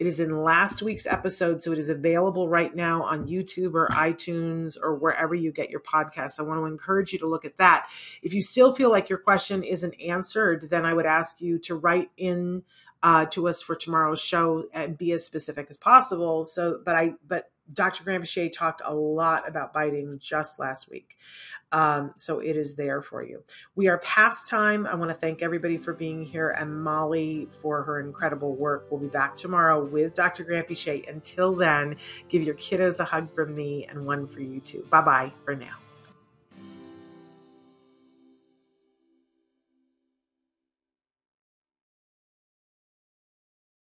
[0.00, 3.86] It is in last week's episode, so it is available right now on YouTube or
[3.88, 6.40] iTunes or wherever you get your podcasts.
[6.40, 7.90] I want to encourage you to look at that.
[8.22, 11.74] If you still feel like your question isn't answered, then I would ask you to
[11.74, 12.62] write in
[13.02, 16.44] uh, to us for tomorrow's show and be as specific as possible.
[16.44, 18.04] So, but I, but Dr.
[18.04, 21.16] Granpeesheh talked a lot about biting just last week.
[21.72, 23.42] Um, so it is there for you.
[23.76, 24.86] We are past time.
[24.86, 28.86] I want to thank everybody for being here and Molly for her incredible work.
[28.90, 30.44] We'll be back tomorrow with Dr.
[30.44, 31.08] Granpeesheh.
[31.08, 31.96] Until then,
[32.28, 34.86] give your kiddos a hug from me and one for you too.
[34.90, 35.79] Bye bye for now.